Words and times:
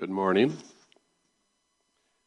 Good 0.00 0.08
morning. 0.08 0.56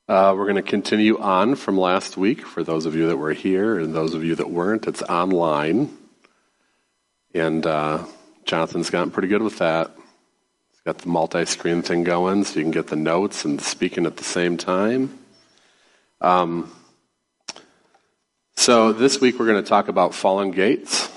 Uh, 0.07 0.35
we're 0.37 0.43
going 0.43 0.57
to 0.57 0.61
continue 0.61 1.17
on 1.17 1.55
from 1.55 1.75
last 1.75 2.15
week 2.15 2.45
for 2.45 2.63
those 2.63 2.85
of 2.85 2.95
you 2.95 3.07
that 3.07 3.17
were 3.17 3.33
here 3.33 3.79
and 3.79 3.95
those 3.95 4.13
of 4.13 4.23
you 4.23 4.35
that 4.35 4.51
weren't. 4.51 4.85
It's 4.85 5.01
online. 5.01 5.89
And 7.33 7.65
uh, 7.65 8.05
Jonathan's 8.45 8.91
gotten 8.91 9.09
pretty 9.09 9.27
good 9.27 9.41
with 9.41 9.57
that. 9.57 9.89
He's 10.69 10.81
got 10.81 10.99
the 10.99 11.07
multi 11.07 11.45
screen 11.45 11.81
thing 11.81 12.03
going 12.03 12.43
so 12.43 12.59
you 12.59 12.63
can 12.63 12.69
get 12.69 12.89
the 12.89 12.95
notes 12.95 13.43
and 13.43 13.59
speaking 13.59 14.05
at 14.05 14.17
the 14.17 14.23
same 14.23 14.55
time. 14.55 15.17
Um, 16.21 16.71
so 18.55 18.93
this 18.93 19.19
week 19.19 19.39
we're 19.39 19.47
going 19.47 19.63
to 19.63 19.67
talk 19.67 19.87
about 19.87 20.13
fallen 20.13 20.51
gates. 20.51 21.09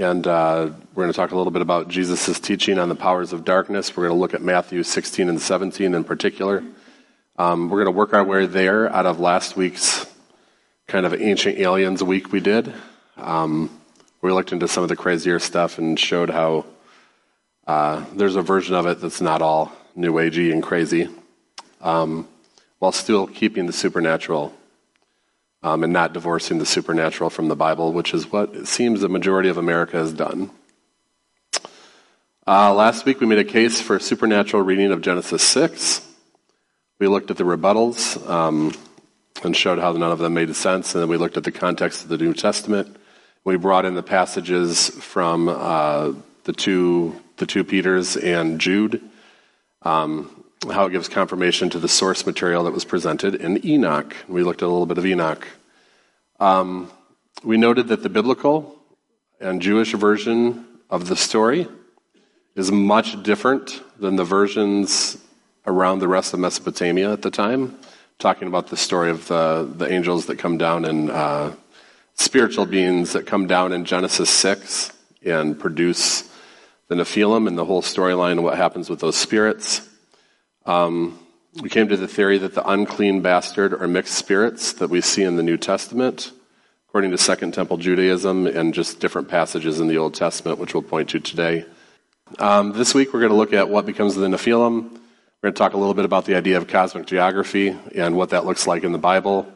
And 0.00 0.26
uh, 0.26 0.70
we're 0.94 1.02
going 1.02 1.12
to 1.12 1.16
talk 1.16 1.32
a 1.32 1.36
little 1.36 1.50
bit 1.50 1.60
about 1.60 1.88
Jesus' 1.88 2.40
teaching 2.40 2.78
on 2.78 2.88
the 2.88 2.94
powers 2.94 3.34
of 3.34 3.44
darkness. 3.44 3.94
We're 3.94 4.06
going 4.06 4.16
to 4.16 4.18
look 4.18 4.32
at 4.32 4.40
Matthew 4.40 4.82
16 4.82 5.28
and 5.28 5.38
17 5.38 5.92
in 5.92 6.04
particular. 6.04 6.64
Um, 7.36 7.68
we're 7.68 7.84
going 7.84 7.94
to 7.94 7.98
work 7.98 8.14
our 8.14 8.24
way 8.24 8.46
there 8.46 8.90
out 8.90 9.04
of 9.04 9.20
last 9.20 9.58
week's 9.58 10.06
kind 10.86 11.04
of 11.04 11.12
ancient 11.20 11.58
aliens 11.58 12.02
week 12.02 12.32
we 12.32 12.40
did. 12.40 12.72
Um, 13.18 13.78
we 14.22 14.32
looked 14.32 14.52
into 14.52 14.68
some 14.68 14.82
of 14.82 14.88
the 14.88 14.96
crazier 14.96 15.38
stuff 15.38 15.76
and 15.76 16.00
showed 16.00 16.30
how 16.30 16.64
uh, 17.66 18.02
there's 18.14 18.36
a 18.36 18.42
version 18.42 18.74
of 18.76 18.86
it 18.86 19.02
that's 19.02 19.20
not 19.20 19.42
all 19.42 19.70
new 19.94 20.14
agey 20.14 20.50
and 20.50 20.62
crazy, 20.62 21.10
um, 21.82 22.26
while 22.78 22.92
still 22.92 23.26
keeping 23.26 23.66
the 23.66 23.72
supernatural 23.74 24.54
um, 25.62 25.84
and 25.84 25.92
not 25.92 26.12
divorcing 26.12 26.58
the 26.58 26.66
supernatural 26.66 27.30
from 27.30 27.48
the 27.48 27.56
Bible, 27.56 27.92
which 27.92 28.14
is 28.14 28.30
what 28.30 28.54
it 28.54 28.66
seems 28.66 29.00
the 29.00 29.08
majority 29.08 29.48
of 29.48 29.58
America 29.58 29.96
has 29.96 30.12
done. 30.12 30.50
Uh, 32.46 32.74
last 32.74 33.04
week 33.04 33.20
we 33.20 33.26
made 33.26 33.38
a 33.38 33.44
case 33.44 33.80
for 33.80 33.96
a 33.96 34.00
supernatural 34.00 34.62
reading 34.62 34.90
of 34.90 35.02
Genesis 35.02 35.42
6. 35.42 36.06
We 36.98 37.06
looked 37.06 37.30
at 37.30 37.36
the 37.36 37.44
rebuttals 37.44 38.28
um, 38.28 38.74
and 39.42 39.56
showed 39.56 39.78
how 39.78 39.92
none 39.92 40.10
of 40.10 40.18
them 40.18 40.34
made 40.34 40.54
sense, 40.56 40.94
and 40.94 41.02
then 41.02 41.08
we 41.08 41.16
looked 41.16 41.36
at 41.36 41.44
the 41.44 41.52
context 41.52 42.02
of 42.02 42.08
the 42.08 42.18
New 42.18 42.34
Testament. 42.34 42.96
We 43.44 43.56
brought 43.56 43.84
in 43.84 43.94
the 43.94 44.02
passages 44.02 44.88
from 44.88 45.48
uh, 45.48 46.12
the 46.44 46.52
two 46.52 47.20
the 47.36 47.46
two 47.46 47.64
Peters 47.64 48.18
and 48.18 48.60
Jude, 48.60 49.00
um, 49.80 50.44
how 50.68 50.86
it 50.86 50.92
gives 50.92 51.08
confirmation 51.08 51.70
to 51.70 51.78
the 51.78 51.88
source 51.88 52.26
material 52.26 52.64
that 52.64 52.72
was 52.72 52.84
presented 52.84 53.34
in 53.34 53.64
Enoch. 53.64 54.14
We 54.28 54.42
looked 54.42 54.62
at 54.62 54.66
a 54.66 54.68
little 54.68 54.86
bit 54.86 54.98
of 54.98 55.06
Enoch. 55.06 55.46
Um, 56.38 56.90
we 57.42 57.56
noted 57.56 57.88
that 57.88 58.02
the 58.02 58.10
biblical 58.10 58.76
and 59.40 59.62
Jewish 59.62 59.92
version 59.92 60.66
of 60.90 61.08
the 61.08 61.16
story 61.16 61.66
is 62.54 62.70
much 62.70 63.22
different 63.22 63.82
than 63.98 64.16
the 64.16 64.24
versions 64.24 65.16
around 65.66 66.00
the 66.00 66.08
rest 66.08 66.34
of 66.34 66.40
Mesopotamia 66.40 67.10
at 67.12 67.22
the 67.22 67.30
time, 67.30 67.78
talking 68.18 68.48
about 68.48 68.68
the 68.68 68.76
story 68.76 69.10
of 69.10 69.28
the, 69.28 69.70
the 69.76 69.90
angels 69.90 70.26
that 70.26 70.38
come 70.38 70.58
down 70.58 70.84
and 70.84 71.10
uh, 71.10 71.52
spiritual 72.14 72.66
beings 72.66 73.14
that 73.14 73.26
come 73.26 73.46
down 73.46 73.72
in 73.72 73.86
Genesis 73.86 74.28
6 74.28 74.92
and 75.24 75.58
produce 75.58 76.30
the 76.88 76.96
Nephilim 76.96 77.46
and 77.46 77.56
the 77.56 77.64
whole 77.64 77.82
storyline 77.82 78.32
and 78.32 78.44
what 78.44 78.58
happens 78.58 78.90
with 78.90 79.00
those 79.00 79.16
spirits. 79.16 79.88
Um, 80.66 81.18
we 81.60 81.68
came 81.68 81.88
to 81.88 81.96
the 81.96 82.08
theory 82.08 82.38
that 82.38 82.54
the 82.54 82.68
unclean 82.68 83.22
bastard 83.22 83.72
are 83.74 83.88
mixed 83.88 84.14
spirits 84.14 84.74
that 84.74 84.90
we 84.90 85.00
see 85.00 85.22
in 85.22 85.36
the 85.36 85.42
New 85.42 85.56
Testament, 85.56 86.32
according 86.88 87.10
to 87.10 87.18
Second 87.18 87.54
Temple 87.54 87.76
Judaism 87.76 88.46
and 88.46 88.74
just 88.74 89.00
different 89.00 89.28
passages 89.28 89.80
in 89.80 89.88
the 89.88 89.96
Old 89.96 90.14
Testament, 90.14 90.58
which 90.58 90.74
we'll 90.74 90.82
point 90.82 91.08
to 91.10 91.20
today. 91.20 91.64
Um, 92.38 92.72
this 92.72 92.94
week, 92.94 93.12
we're 93.12 93.20
going 93.20 93.32
to 93.32 93.36
look 93.36 93.52
at 93.52 93.68
what 93.68 93.86
becomes 93.86 94.16
of 94.16 94.22
the 94.22 94.28
Nephilim. 94.28 94.82
We're 94.82 95.48
going 95.48 95.54
to 95.54 95.58
talk 95.58 95.72
a 95.72 95.78
little 95.78 95.94
bit 95.94 96.04
about 96.04 96.26
the 96.26 96.36
idea 96.36 96.56
of 96.56 96.68
cosmic 96.68 97.06
geography 97.06 97.76
and 97.94 98.16
what 98.16 98.30
that 98.30 98.44
looks 98.44 98.66
like 98.66 98.84
in 98.84 98.92
the 98.92 98.98
Bible, 98.98 99.52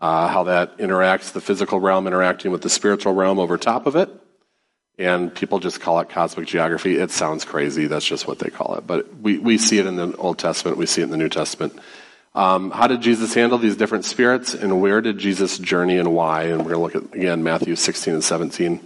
uh, 0.00 0.28
how 0.28 0.44
that 0.44 0.78
interacts, 0.78 1.32
the 1.32 1.40
physical 1.40 1.80
realm 1.80 2.06
interacting 2.06 2.52
with 2.52 2.62
the 2.62 2.70
spiritual 2.70 3.12
realm 3.12 3.38
over 3.38 3.58
top 3.58 3.86
of 3.86 3.96
it 3.96 4.08
and 4.98 5.34
people 5.34 5.58
just 5.58 5.80
call 5.80 6.00
it 6.00 6.08
cosmic 6.08 6.46
geography. 6.46 6.96
It 6.96 7.10
sounds 7.10 7.44
crazy. 7.44 7.86
That's 7.86 8.06
just 8.06 8.26
what 8.26 8.38
they 8.38 8.50
call 8.50 8.76
it. 8.76 8.86
But 8.86 9.16
we, 9.16 9.38
we 9.38 9.58
see 9.58 9.78
it 9.78 9.86
in 9.86 9.96
the 9.96 10.16
Old 10.16 10.38
Testament, 10.38 10.76
we 10.76 10.86
see 10.86 11.00
it 11.00 11.04
in 11.04 11.10
the 11.10 11.16
New 11.16 11.28
Testament. 11.28 11.78
Um, 12.34 12.72
how 12.72 12.88
did 12.88 13.00
Jesus 13.00 13.32
handle 13.32 13.58
these 13.58 13.76
different 13.76 14.04
spirits, 14.04 14.54
and 14.54 14.80
where 14.80 15.00
did 15.00 15.18
Jesus 15.18 15.56
journey 15.56 15.98
and 15.98 16.12
why? 16.14 16.44
And 16.44 16.64
we're 16.64 16.74
going 16.74 16.90
to 16.90 16.98
look 16.98 17.10
at, 17.10 17.16
again, 17.16 17.44
Matthew 17.44 17.76
16 17.76 18.14
and 18.14 18.24
17. 18.24 18.80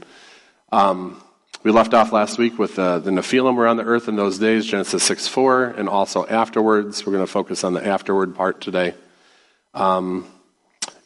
Um, 0.71 1.23
we 1.63 1.73
left 1.73 1.95
off 1.95 2.13
last 2.13 2.39
week 2.39 2.59
with 2.59 2.79
uh, 2.79 2.99
the 2.99 3.11
Nephilim 3.11 3.57
were 3.57 3.67
on 3.67 3.79
the 3.79 3.85
earth 3.85 4.07
in 4.07 4.17
those 4.17 4.39
days, 4.39 4.67
Genesis 4.67 5.03
6 5.03 5.29
4, 5.29 5.65
and 5.79 5.89
also 5.89 6.27
afterwards. 6.27 7.07
We're 7.07 7.13
going 7.13 7.27
to 7.27 7.33
focus 7.33 7.65
on 7.65 7.73
the 7.73 7.85
afterward 7.85 8.35
part 8.37 8.61
today. 8.61 8.95
Um, 9.73 10.27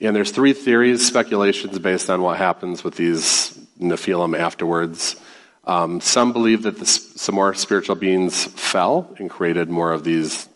and 0.01 0.17
there's 0.17 0.33
three 0.33 0.53
theories, 0.53 1.07
speculations 1.07 1.79
based 1.79 2.11
on 2.11 2.23
what 2.23 2.39
happens 2.39 2.83
with 2.83 2.97
these 2.97 3.57
Nephilim 3.83 4.39
afterwards. 4.39 5.17
Um, 5.65 6.01
some 6.01 6.33
believe 6.33 6.63
that 6.63 6.85
some 6.87 7.35
more 7.35 7.55
spiritual 7.55 7.97
beings 7.97 8.45
fell 8.45 9.15
and 9.19 9.31
created 9.31 9.69
more 9.69 9.93
of 9.93 10.05
these 10.05 10.49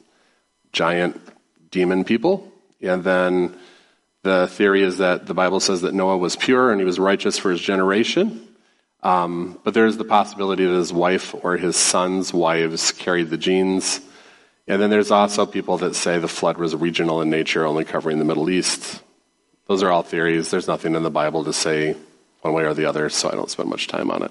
giant 0.72 1.20
demon 1.70 2.04
people. 2.04 2.52
And 2.80 3.04
then 3.04 3.56
the 4.22 4.48
theory 4.48 4.82
is 4.82 4.98
that 4.98 5.26
the 5.26 5.34
Bible 5.34 5.60
says 5.60 5.82
that 5.82 5.94
Noah 5.94 6.18
was 6.18 6.34
pure 6.34 6.70
and 6.70 6.80
he 6.80 6.84
was 6.84 6.98
righteous 6.98 7.38
for 7.38 7.50
his 7.50 7.60
generation. 7.60 8.46
Um, 9.02 9.60
but 9.62 9.72
there's 9.72 9.96
the 9.96 10.04
possibility 10.04 10.64
that 10.64 10.74
his 10.74 10.92
wife 10.92 11.34
or 11.44 11.56
his 11.56 11.76
son's 11.76 12.34
wives 12.34 12.90
carried 12.90 13.30
the 13.30 13.36
genes. 13.36 14.00
And 14.66 14.82
then 14.82 14.90
there's 14.90 15.12
also 15.12 15.46
people 15.46 15.78
that 15.78 15.94
say 15.94 16.18
the 16.18 16.26
flood 16.26 16.58
was 16.58 16.74
regional 16.74 17.22
in 17.22 17.30
nature, 17.30 17.64
only 17.64 17.84
covering 17.84 18.18
the 18.18 18.24
Middle 18.24 18.50
East. 18.50 19.00
Those 19.66 19.84
are 19.84 19.92
all 19.92 20.02
theories. 20.02 20.50
There's 20.50 20.66
nothing 20.66 20.96
in 20.96 21.04
the 21.04 21.10
Bible 21.10 21.44
to 21.44 21.52
say 21.52 21.96
one 22.46 22.54
way 22.54 22.64
or 22.64 22.74
the 22.74 22.86
other, 22.86 23.08
so 23.08 23.28
I 23.28 23.32
don't 23.32 23.50
spend 23.50 23.68
much 23.68 23.88
time 23.88 24.10
on 24.10 24.22
it. 24.22 24.30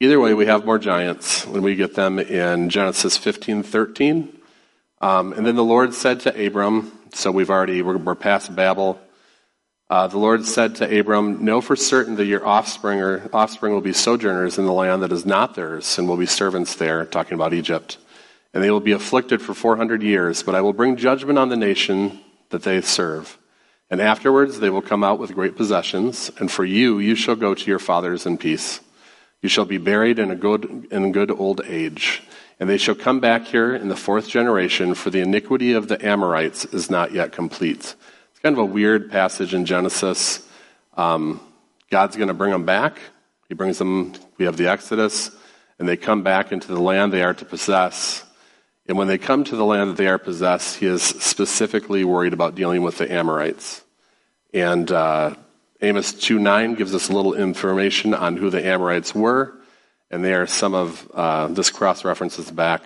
Either 0.00 0.18
way, 0.18 0.34
we 0.34 0.46
have 0.46 0.64
more 0.64 0.78
giants 0.78 1.46
when 1.46 1.62
we 1.62 1.76
get 1.76 1.94
them 1.94 2.18
in 2.18 2.68
Genesis 2.70 3.16
15 3.16 3.62
13. 3.62 4.38
Um, 5.00 5.32
and 5.34 5.46
then 5.46 5.54
the 5.54 5.64
Lord 5.64 5.92
said 5.92 6.20
to 6.20 6.46
Abram, 6.46 6.90
so 7.12 7.30
we've 7.30 7.50
already, 7.50 7.82
we're, 7.82 7.98
we're 7.98 8.14
past 8.14 8.54
Babel. 8.56 8.98
Uh, 9.90 10.06
the 10.06 10.18
Lord 10.18 10.46
said 10.46 10.76
to 10.76 10.98
Abram, 10.98 11.44
Know 11.44 11.60
for 11.60 11.76
certain 11.76 12.16
that 12.16 12.24
your 12.24 12.46
offspring, 12.46 13.00
or 13.00 13.28
offspring 13.32 13.74
will 13.74 13.82
be 13.82 13.92
sojourners 13.92 14.58
in 14.58 14.64
the 14.64 14.72
land 14.72 15.02
that 15.02 15.12
is 15.12 15.26
not 15.26 15.54
theirs, 15.54 15.98
and 15.98 16.08
will 16.08 16.16
be 16.16 16.26
servants 16.26 16.74
there, 16.76 17.04
talking 17.04 17.34
about 17.34 17.52
Egypt. 17.52 17.98
And 18.54 18.64
they 18.64 18.70
will 18.70 18.80
be 18.80 18.92
afflicted 18.92 19.42
for 19.42 19.52
400 19.52 20.02
years, 20.02 20.42
but 20.42 20.54
I 20.54 20.62
will 20.62 20.72
bring 20.72 20.96
judgment 20.96 21.38
on 21.38 21.50
the 21.50 21.56
nation 21.56 22.20
that 22.48 22.62
they 22.62 22.80
serve. 22.80 23.36
And 23.90 24.00
afterwards 24.00 24.60
they 24.60 24.70
will 24.70 24.82
come 24.82 25.04
out 25.04 25.18
with 25.18 25.34
great 25.34 25.56
possessions, 25.56 26.30
and 26.38 26.50
for 26.50 26.64
you, 26.64 26.98
you 26.98 27.14
shall 27.14 27.36
go 27.36 27.54
to 27.54 27.70
your 27.70 27.78
fathers 27.78 28.26
in 28.26 28.38
peace. 28.38 28.80
You 29.42 29.48
shall 29.48 29.66
be 29.66 29.78
buried 29.78 30.18
in 30.18 30.30
a 30.30 30.36
good, 30.36 30.86
in 30.90 31.12
good 31.12 31.30
old 31.30 31.60
age. 31.66 32.22
And 32.58 32.68
they 32.68 32.78
shall 32.78 32.94
come 32.94 33.20
back 33.20 33.46
here 33.46 33.74
in 33.74 33.88
the 33.88 33.96
fourth 33.96 34.28
generation, 34.28 34.94
for 34.94 35.10
the 35.10 35.20
iniquity 35.20 35.72
of 35.72 35.88
the 35.88 36.04
Amorites 36.04 36.64
is 36.64 36.88
not 36.88 37.12
yet 37.12 37.32
complete. 37.32 37.94
It's 38.30 38.40
kind 38.42 38.54
of 38.54 38.58
a 38.58 38.64
weird 38.64 39.10
passage 39.10 39.52
in 39.52 39.66
Genesis. 39.66 40.48
Um, 40.96 41.40
God's 41.90 42.16
going 42.16 42.28
to 42.28 42.34
bring 42.34 42.52
them 42.52 42.64
back. 42.64 42.98
He 43.48 43.54
brings 43.54 43.78
them, 43.78 44.14
we 44.38 44.46
have 44.46 44.56
the 44.56 44.68
Exodus, 44.68 45.30
and 45.78 45.88
they 45.88 45.96
come 45.96 46.22
back 46.22 46.52
into 46.52 46.68
the 46.68 46.80
land 46.80 47.12
they 47.12 47.22
are 47.22 47.34
to 47.34 47.44
possess. 47.44 48.23
And 48.86 48.98
when 48.98 49.08
they 49.08 49.18
come 49.18 49.44
to 49.44 49.56
the 49.56 49.64
land 49.64 49.90
that 49.90 49.96
they 49.96 50.08
are 50.08 50.18
possessed, 50.18 50.76
he 50.76 50.86
is 50.86 51.02
specifically 51.02 52.04
worried 52.04 52.34
about 52.34 52.54
dealing 52.54 52.82
with 52.82 52.98
the 52.98 53.10
Amorites. 53.10 53.82
And 54.52 54.90
uh, 54.92 55.34
Amos 55.80 56.12
2 56.12 56.38
9 56.38 56.74
gives 56.74 56.94
us 56.94 57.08
a 57.08 57.12
little 57.12 57.34
information 57.34 58.12
on 58.12 58.36
who 58.36 58.50
the 58.50 58.64
Amorites 58.64 59.14
were. 59.14 59.54
And 60.10 60.22
they 60.22 60.34
are 60.34 60.46
some 60.46 60.74
of, 60.74 61.10
uh, 61.14 61.48
this 61.48 61.70
cross 61.70 62.04
references 62.04 62.50
back 62.50 62.82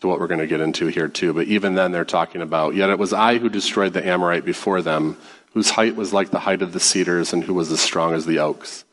to 0.00 0.08
what 0.08 0.18
we're 0.18 0.28
going 0.28 0.40
to 0.40 0.46
get 0.46 0.60
into 0.60 0.86
here 0.86 1.08
too. 1.08 1.34
But 1.34 1.46
even 1.46 1.74
then, 1.74 1.92
they're 1.92 2.04
talking 2.04 2.40
about, 2.40 2.74
yet 2.74 2.90
it 2.90 2.98
was 2.98 3.12
I 3.12 3.38
who 3.38 3.48
destroyed 3.48 3.92
the 3.92 4.04
Amorite 4.04 4.44
before 4.44 4.82
them, 4.82 5.18
whose 5.52 5.70
height 5.70 5.94
was 5.94 6.12
like 6.12 6.30
the 6.30 6.40
height 6.40 6.62
of 6.62 6.72
the 6.72 6.80
cedars 6.80 7.32
and 7.32 7.44
who 7.44 7.54
was 7.54 7.70
as 7.70 7.80
strong 7.80 8.14
as 8.14 8.24
the 8.24 8.38
oaks. 8.38 8.84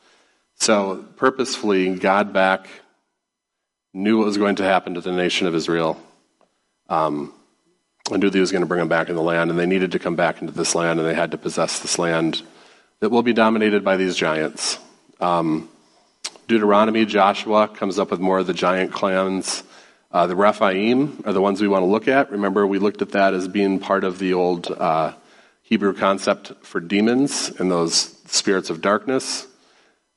So, 0.56 1.06
purposefully, 1.16 1.94
God 1.94 2.34
back 2.34 2.68
knew 3.94 4.18
what 4.18 4.26
was 4.26 4.36
going 4.36 4.56
to 4.56 4.62
happen 4.62 4.94
to 4.94 5.00
the 5.00 5.10
nation 5.10 5.46
of 5.46 5.54
Israel 5.54 6.00
um, 6.90 7.32
I 8.12 8.16
knew 8.16 8.28
that 8.28 8.34
he 8.34 8.40
was 8.40 8.50
going 8.52 8.62
to 8.62 8.66
bring 8.66 8.80
them 8.80 8.88
back 8.88 9.08
in 9.08 9.14
the 9.14 9.22
land, 9.22 9.50
and 9.50 9.58
they 9.58 9.66
needed 9.66 9.92
to 9.92 9.98
come 9.98 10.16
back 10.16 10.42
into 10.42 10.52
this 10.52 10.74
land, 10.74 10.98
and 10.98 11.08
they 11.08 11.14
had 11.14 11.30
to 11.30 11.38
possess 11.38 11.78
this 11.78 11.98
land 11.98 12.42
that 12.98 13.10
will 13.10 13.22
be 13.22 13.32
dominated 13.32 13.84
by 13.84 13.96
these 13.96 14.16
giants. 14.16 14.78
Um, 15.20 15.68
Deuteronomy, 16.48 17.06
Joshua 17.06 17.68
comes 17.68 17.98
up 17.98 18.10
with 18.10 18.18
more 18.18 18.40
of 18.40 18.46
the 18.48 18.54
giant 18.54 18.92
clans. 18.92 19.62
Uh, 20.10 20.26
the 20.26 20.34
Rephaim 20.34 21.22
are 21.24 21.32
the 21.32 21.40
ones 21.40 21.60
we 21.60 21.68
want 21.68 21.82
to 21.82 21.86
look 21.86 22.08
at. 22.08 22.32
Remember, 22.32 22.66
we 22.66 22.80
looked 22.80 23.00
at 23.00 23.10
that 23.10 23.32
as 23.32 23.46
being 23.46 23.78
part 23.78 24.02
of 24.02 24.18
the 24.18 24.34
old 24.34 24.68
uh, 24.68 25.12
Hebrew 25.62 25.94
concept 25.94 26.52
for 26.62 26.80
demons 26.80 27.48
and 27.60 27.70
those 27.70 28.18
spirits 28.26 28.70
of 28.70 28.80
darkness. 28.80 29.46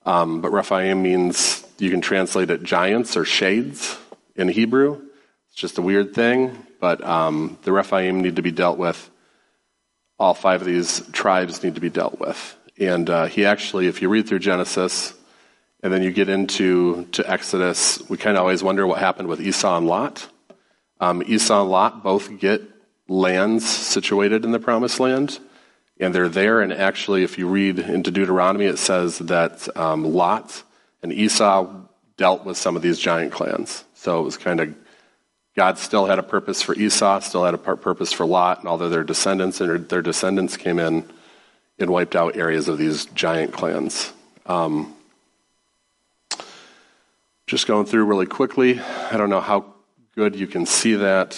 Um, 0.04 0.42
but 0.42 0.52
Rephaim 0.52 1.04
means 1.04 1.64
you 1.78 1.92
can 1.92 2.02
translate 2.02 2.50
it 2.50 2.64
giants 2.64 3.16
or 3.16 3.24
shades 3.24 3.96
in 4.36 4.48
Hebrew. 4.48 5.00
It's 5.54 5.62
just 5.62 5.78
a 5.78 5.84
weird 5.84 6.16
thing, 6.16 6.58
but 6.80 7.06
um, 7.06 7.60
the 7.62 7.72
Rephaim 7.72 8.22
need 8.22 8.38
to 8.38 8.42
be 8.42 8.50
dealt 8.50 8.80
with. 8.80 9.12
All 10.18 10.34
five 10.34 10.62
of 10.62 10.66
these 10.66 11.08
tribes 11.12 11.64
need 11.64 11.76
to 11.76 11.82
be 11.82 11.92
dealt 11.92 12.20
with. 12.20 12.58
And 12.80 13.08
uh, 13.08 13.26
he 13.26 13.46
actually, 13.46 13.86
if 13.86 14.02
you 14.02 14.10
read 14.10 14.28
through 14.28 14.40
Genesis 14.40 15.14
and 15.84 15.94
then 15.94 16.02
you 16.02 16.12
get 16.12 16.28
into 16.28 17.06
to 17.12 17.30
Exodus, 17.30 18.02
we 18.10 18.18
kind 18.18 18.36
of 18.36 18.42
always 18.42 18.64
wonder 18.64 18.88
what 18.88 18.98
happened 18.98 19.28
with 19.28 19.40
Esau 19.40 19.78
and 19.78 19.86
Lot. 19.86 20.28
Um, 21.00 21.22
Esau 21.24 21.62
and 21.62 21.70
Lot 21.70 22.02
both 22.02 22.40
get 22.40 22.64
lands 23.08 23.64
situated 23.64 24.46
in 24.46 24.54
the 24.54 24.60
promised 24.60 25.00
land, 25.00 25.38
and 26.00 26.16
they're 26.16 26.30
there. 26.30 26.62
And 26.62 26.74
actually, 26.74 27.22
if 27.22 27.38
you 27.38 27.48
read 27.48 27.78
into 27.78 28.10
Deuteronomy, 28.10 28.66
it 28.66 28.80
says 28.80 29.20
that 29.20 29.68
um, 29.78 30.04
Lot 30.04 30.64
and 31.04 31.14
Esau 31.14 31.72
dealt 32.18 32.44
with 32.44 32.58
some 32.58 32.76
of 32.76 32.82
these 32.82 32.98
giant 32.98 33.32
clans. 33.32 33.84
So 33.94 34.20
it 34.20 34.24
was 34.24 34.38
kind 34.38 34.60
of 34.60 34.74
God 35.56 35.78
still 35.78 36.06
had 36.06 36.18
a 36.18 36.24
purpose 36.24 36.62
for 36.62 36.74
Esau, 36.74 37.20
still 37.20 37.46
had 37.46 37.54
a 37.54 37.58
purpose 37.58 38.12
for 38.12 38.26
Lot, 38.26 38.60
and 38.60 38.68
although 38.68 38.90
their 38.90 39.04
descendants 39.04 39.62
and 39.62 39.88
their 39.88 40.02
descendants 40.02 40.58
came 40.58 40.80
in 40.80 41.08
and 41.80 41.90
wiped 41.90 42.16
out 42.16 42.36
areas 42.36 42.68
of 42.68 42.78
these 42.78 43.06
giant 43.06 43.54
clans. 43.54 44.12
Um, 44.46 44.96
just 47.46 47.68
going 47.68 47.86
through 47.86 48.06
really 48.06 48.26
quickly. 48.26 48.80
I 48.80 49.18
don't 49.18 49.30
know 49.30 49.42
how 49.42 49.66
good 50.16 50.36
you 50.36 50.48
can 50.48 50.66
see 50.66 50.96
that. 50.96 51.38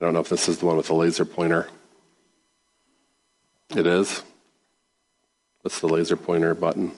I 0.00 0.04
don't 0.04 0.14
know 0.14 0.20
if 0.20 0.28
this 0.28 0.48
is 0.48 0.58
the 0.58 0.66
one 0.66 0.76
with 0.76 0.86
the 0.86 0.94
laser 0.94 1.24
pointer. 1.24 1.68
It 3.76 3.86
is. 3.86 4.22
That's 5.62 5.80
the 5.80 5.88
laser 5.88 6.16
pointer 6.16 6.54
button? 6.54 6.92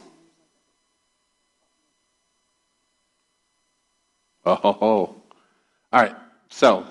Oh, 4.45 4.55
all 4.81 5.23
right. 5.93 6.17
So, 6.49 6.85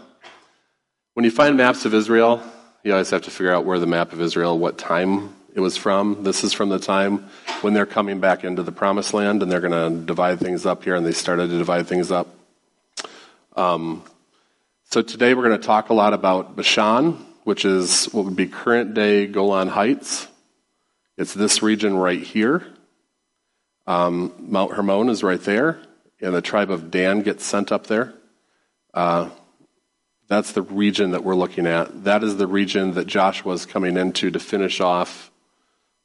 when 1.16 1.26
you 1.26 1.32
find 1.32 1.58
maps 1.58 1.84
of 1.84 1.94
Israel, 1.94 2.42
you 2.84 2.94
always 2.94 3.10
have 3.10 3.24
to 3.24 3.32
figure 3.32 3.54
out 3.54 3.66
where 3.66 3.78
the 3.78 3.88
map 3.88 4.14
of 4.14 4.22
Israel, 4.22 4.58
what 4.58 4.78
time 4.78 5.36
it 5.54 5.60
was 5.60 5.76
from. 5.76 6.24
This 6.24 6.46
is 6.46 6.54
from 6.54 6.70
the 6.70 6.80
time 6.80 7.30
when 7.60 7.74
they're 7.74 7.86
coming 7.86 8.22
back 8.22 8.46
into 8.46 8.64
the 8.64 8.72
promised 8.72 9.14
land 9.14 9.44
and 9.44 9.52
they're 9.52 9.60
going 9.60 10.00
to 10.00 10.06
divide 10.06 10.40
things 10.40 10.66
up 10.66 10.86
here, 10.86 10.96
and 10.96 11.06
they 11.06 11.12
started 11.12 11.50
to 11.50 11.58
divide 11.58 11.88
things 11.88 12.10
up. 12.10 12.34
Um, 13.58 14.04
so, 14.86 15.02
today 15.02 15.34
we're 15.34 15.48
going 15.48 15.60
to 15.60 15.68
talk 15.68 15.90
a 15.90 15.94
lot 15.94 16.14
about 16.14 16.56
Bashan, 16.56 17.14
which 17.44 17.66
is 17.66 18.06
what 18.14 18.24
would 18.24 18.38
be 18.38 18.48
current 18.48 18.94
day 18.94 19.28
Golan 19.28 19.68
Heights. 19.68 20.28
It's 21.18 21.34
this 21.34 21.62
region 21.62 21.98
right 21.98 22.22
here. 22.22 22.66
Um, 23.88 24.32
Mount 24.40 24.72
Hermon 24.74 25.10
is 25.10 25.22
right 25.22 25.42
there 25.42 25.82
and 26.22 26.34
the 26.34 26.42
tribe 26.42 26.72
of 26.72 26.92
Dan 26.92 27.22
gets 27.22 27.46
sent 27.46 27.72
up 27.72 27.88
there. 27.88 28.14
Uh, 28.94 29.30
that's 30.28 30.54
the 30.54 30.62
region 30.62 31.12
that 31.12 31.24
we're 31.24 31.36
looking 31.36 31.68
at. 31.68 32.04
That 32.06 32.24
is 32.24 32.38
the 32.38 32.48
region 32.48 32.94
that 32.94 33.08
Joshua 33.08 33.54
is 33.54 33.66
coming 33.66 33.98
into 33.98 34.32
to 34.32 34.40
finish 34.40 34.80
off 34.80 35.32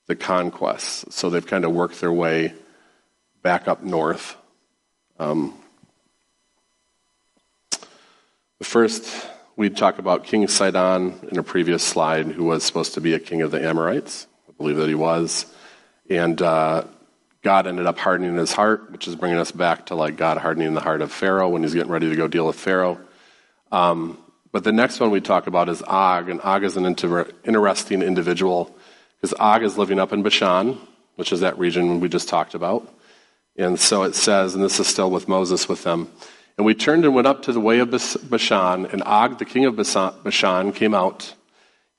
the 0.07 0.17
conquests. 0.17 1.15
So 1.15 1.31
they've 1.31 1.47
kind 1.47 1.65
of 1.65 1.73
worked 1.73 2.01
their 2.01 2.13
way 2.13 2.55
back 3.43 3.69
up 3.69 3.83
north. 3.83 4.37
Um, 5.19 5.55
first, 8.63 9.29
we 9.57 9.71
talk 9.71 9.99
about 9.99 10.25
King 10.25 10.49
Sihon 10.49 11.29
in 11.31 11.39
a 11.39 11.43
previous 11.43 11.83
slide, 11.83 12.27
who 12.27 12.45
was 12.45 12.65
supposed 12.65 12.95
to 12.95 13.01
be 13.01 13.15
a 13.15 13.21
king 13.21 13.43
of 13.43 13.51
the 13.51 13.65
Amorites. 13.65 14.27
I 14.49 14.53
believe 14.53 14.77
that 14.77 14.89
he 14.89 14.95
was. 14.95 15.47
And 16.11 16.41
uh, 16.43 16.85
God 17.47 17.69
ended 17.69 17.87
up 17.87 17.97
hardening 17.97 18.35
his 18.35 18.53
heart, 18.53 18.91
which 18.91 19.07
is 19.07 19.15
bringing 19.15 19.39
us 19.39 19.53
back 19.53 19.87
to 19.87 19.95
like 19.95 20.17
God 20.17 20.37
hardening 20.37 20.75
the 20.75 20.81
heart 20.81 21.01
of 21.01 21.13
Pharaoh 21.13 21.49
when 21.49 21.63
he's 21.63 21.75
getting 21.75 21.93
ready 21.93 22.11
to 22.11 22.17
go 22.17 22.27
deal 22.27 22.45
with 22.45 22.57
Pharaoh. 22.57 22.99
Um, 23.71 24.19
but 24.51 24.65
the 24.65 24.73
next 24.73 24.99
one 24.99 25.13
we 25.13 25.21
talk 25.21 25.47
about 25.47 25.69
is 25.69 25.81
Og, 25.83 26.29
and 26.29 26.41
Og 26.41 26.65
is 26.65 26.77
an 26.77 26.85
inter- 26.85 27.31
interesting 27.45 28.03
individual 28.03 28.75
because 29.15 29.33
Og 29.39 29.63
is 29.63 29.79
living 29.79 30.01
up 30.01 30.13
in 30.13 30.25
Bashan, 30.25 30.77
which 31.15 31.33
is 31.33 31.39
that 31.39 31.57
region 31.57 32.01
we 32.01 32.09
just 32.09 32.29
talked 32.29 32.57
about. 32.57 32.93
And 33.57 33.79
so 33.79 34.03
it 34.03 34.17
says, 34.17 34.57
and 34.57 34.65
this 34.65 34.81
is 34.81 34.89
still 34.89 35.13
with 35.13 35.29
Moses 35.29 35.69
with 35.69 35.85
them. 35.85 36.11
And 36.57 36.67
we 36.67 36.75
turned 36.75 37.05
and 37.05 37.15
went 37.15 37.29
up 37.29 37.43
to 37.43 37.53
the 37.53 37.61
way 37.61 37.79
of 37.79 37.93
Bashan, 37.93 38.87
and 38.87 39.05
Og, 39.05 39.39
the 39.39 39.45
king 39.45 39.67
of 39.67 39.77
Bashan, 39.77 40.73
came 40.73 40.95
out, 40.95 41.33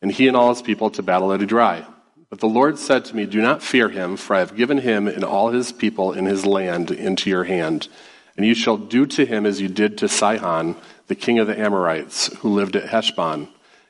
and 0.02 0.12
he 0.12 0.28
and 0.28 0.36
all 0.36 0.50
his 0.50 0.62
people 0.62 0.90
to 0.90 1.02
battle 1.02 1.32
at 1.32 1.40
Edrei. 1.40 1.86
But 2.30 2.40
the 2.40 2.48
Lord 2.48 2.78
said 2.78 3.06
to 3.06 3.16
me, 3.16 3.26
Do 3.26 3.42
not 3.42 3.64
fear 3.64 3.90
him, 3.90 4.18
for 4.18 4.36
I 4.36 4.40
have 4.40 4.56
given 4.56 4.80
him 4.80 5.08
and 5.08 5.24
all 5.24 5.50
his 5.50 5.72
people 5.72 6.12
in 6.12 6.26
his 6.26 6.46
land 6.46 6.92
into 6.92 7.30
your 7.30 7.46
hand. 7.46 7.88
And 8.36 8.46
you 8.46 8.54
shall 8.54 8.78
do 8.78 9.06
to 9.06 9.26
him 9.26 9.46
as 9.46 9.62
you 9.62 9.70
did 9.70 9.98
to 10.00 10.10
Sihon, 10.10 10.76
the 11.08 11.16
king 11.16 11.40
of 11.40 11.48
the 11.48 11.58
Amorites, 11.58 12.28
who 12.38 12.50
lived 12.50 12.76
at 12.76 12.90
Heshbon. 12.90 13.48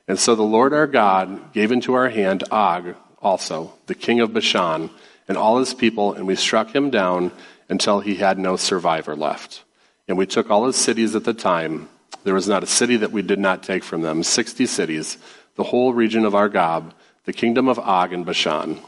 And 0.07 0.19
so 0.19 0.36
the 0.36 0.44
Lord 0.44 0.74
our 0.74 0.88
God 0.88 1.51
gave 1.51 1.72
into 1.72 1.94
our 1.95 2.10
hand 2.10 2.44
Og 2.51 2.95
also, 3.22 3.74
the 3.88 3.95
king 3.95 4.19
of 4.19 4.34
Bashan, 4.34 4.90
and 5.28 5.38
all 5.38 5.57
his 5.57 5.74
people, 5.74 6.13
and 6.13 6.28
we 6.28 6.36
struck 6.36 6.74
him 6.74 6.90
down 6.90 7.31
until 7.68 8.00
he 8.00 8.16
had 8.16 8.38
no 8.38 8.56
survivor 8.56 9.16
left. 9.16 9.63
And 10.07 10.18
we 10.18 10.25
took 10.25 10.50
all 10.50 10.68
his 10.68 10.78
cities 10.78 11.16
at 11.16 11.25
the 11.25 11.33
time. 11.33 11.90
There 12.24 12.36
was 12.36 12.48
not 12.48 12.63
a 12.63 12.68
city 12.68 12.98
that 12.98 13.12
we 13.12 13.22
did 13.24 13.40
not 13.40 13.63
take 13.63 13.83
from 13.83 14.01
them, 14.04 14.24
sixty 14.24 14.66
cities, 14.66 15.18
the 15.56 15.63
whole 15.63 15.94
region 15.94 16.24
of 16.24 16.33
Argob 16.33 16.94
the 17.27 17.33
kingdom 17.33 17.68
of 17.68 17.77
Og 17.77 18.13
and 18.13 18.25
Bashan. 18.25 18.79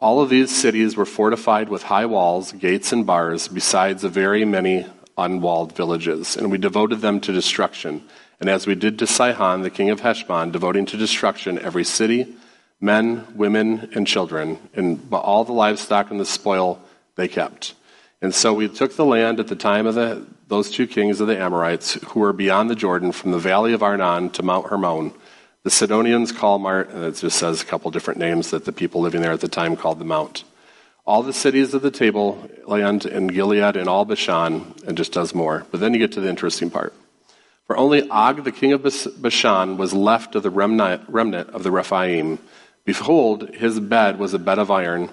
All 0.00 0.22
of 0.22 0.30
these 0.30 0.50
cities 0.50 0.96
were 0.96 1.04
fortified 1.04 1.68
with 1.68 1.82
high 1.82 2.06
walls, 2.06 2.52
gates, 2.52 2.94
and 2.94 3.06
bars, 3.06 3.46
besides 3.46 4.02
a 4.02 4.08
very 4.08 4.46
many 4.46 4.86
unwalled 5.18 5.76
villages, 5.76 6.34
and 6.34 6.50
we 6.50 6.56
devoted 6.56 7.02
them 7.02 7.20
to 7.20 7.30
destruction. 7.30 8.02
And 8.40 8.48
as 8.48 8.66
we 8.66 8.74
did 8.74 8.98
to 8.98 9.06
Sihon, 9.06 9.60
the 9.60 9.68
king 9.68 9.90
of 9.90 10.00
Heshbon, 10.00 10.50
devoting 10.50 10.86
to 10.86 10.96
destruction 10.96 11.58
every 11.58 11.84
city, 11.84 12.26
men, 12.80 13.26
women, 13.36 13.90
and 13.94 14.06
children, 14.06 14.58
and 14.72 15.06
all 15.12 15.44
the 15.44 15.52
livestock 15.52 16.10
and 16.10 16.18
the 16.18 16.24
spoil 16.24 16.80
they 17.16 17.28
kept. 17.28 17.74
And 18.22 18.34
so 18.34 18.54
we 18.54 18.66
took 18.66 18.96
the 18.96 19.04
land 19.04 19.38
at 19.40 19.48
the 19.48 19.56
time 19.56 19.86
of 19.86 19.94
the, 19.94 20.26
those 20.48 20.70
two 20.70 20.86
kings 20.86 21.20
of 21.20 21.26
the 21.26 21.38
Amorites, 21.38 21.98
who 22.02 22.20
were 22.20 22.32
beyond 22.32 22.70
the 22.70 22.74
Jordan, 22.74 23.12
from 23.12 23.32
the 23.32 23.38
valley 23.38 23.74
of 23.74 23.82
Arnon 23.82 24.30
to 24.30 24.42
Mount 24.42 24.68
Hermon 24.68 25.12
the 25.62 25.70
Sidonians 25.70 26.32
call 26.32 26.58
Mart, 26.58 26.90
and 26.90 27.04
it 27.04 27.16
just 27.16 27.38
says 27.38 27.62
a 27.62 27.66
couple 27.66 27.90
different 27.90 28.18
names 28.18 28.50
that 28.50 28.64
the 28.64 28.72
people 28.72 29.00
living 29.00 29.20
there 29.20 29.32
at 29.32 29.40
the 29.40 29.48
time 29.48 29.76
called 29.76 29.98
the 29.98 30.04
Mount. 30.04 30.44
All 31.04 31.22
the 31.22 31.32
cities 31.32 31.74
of 31.74 31.82
the 31.82 31.90
table 31.90 32.48
land 32.66 33.04
in 33.04 33.26
Gilead 33.26 33.76
and 33.76 33.88
all 33.88 34.04
Bashan, 34.04 34.74
and 34.86 34.96
just 34.96 35.12
does 35.12 35.34
more. 35.34 35.66
But 35.70 35.80
then 35.80 35.92
you 35.92 35.98
get 35.98 36.12
to 36.12 36.20
the 36.20 36.28
interesting 36.28 36.70
part. 36.70 36.94
For 37.66 37.76
only 37.76 38.08
Og, 38.08 38.44
the 38.44 38.52
king 38.52 38.72
of 38.72 38.82
Bashan, 38.82 39.76
was 39.76 39.92
left 39.92 40.34
of 40.34 40.42
the 40.42 40.50
remnant, 40.50 41.02
remnant 41.08 41.50
of 41.50 41.62
the 41.62 41.70
Rephaim. 41.70 42.38
Behold, 42.84 43.50
his 43.54 43.78
bed 43.80 44.18
was 44.18 44.34
a 44.34 44.38
bed 44.38 44.58
of 44.58 44.70
iron. 44.70 45.10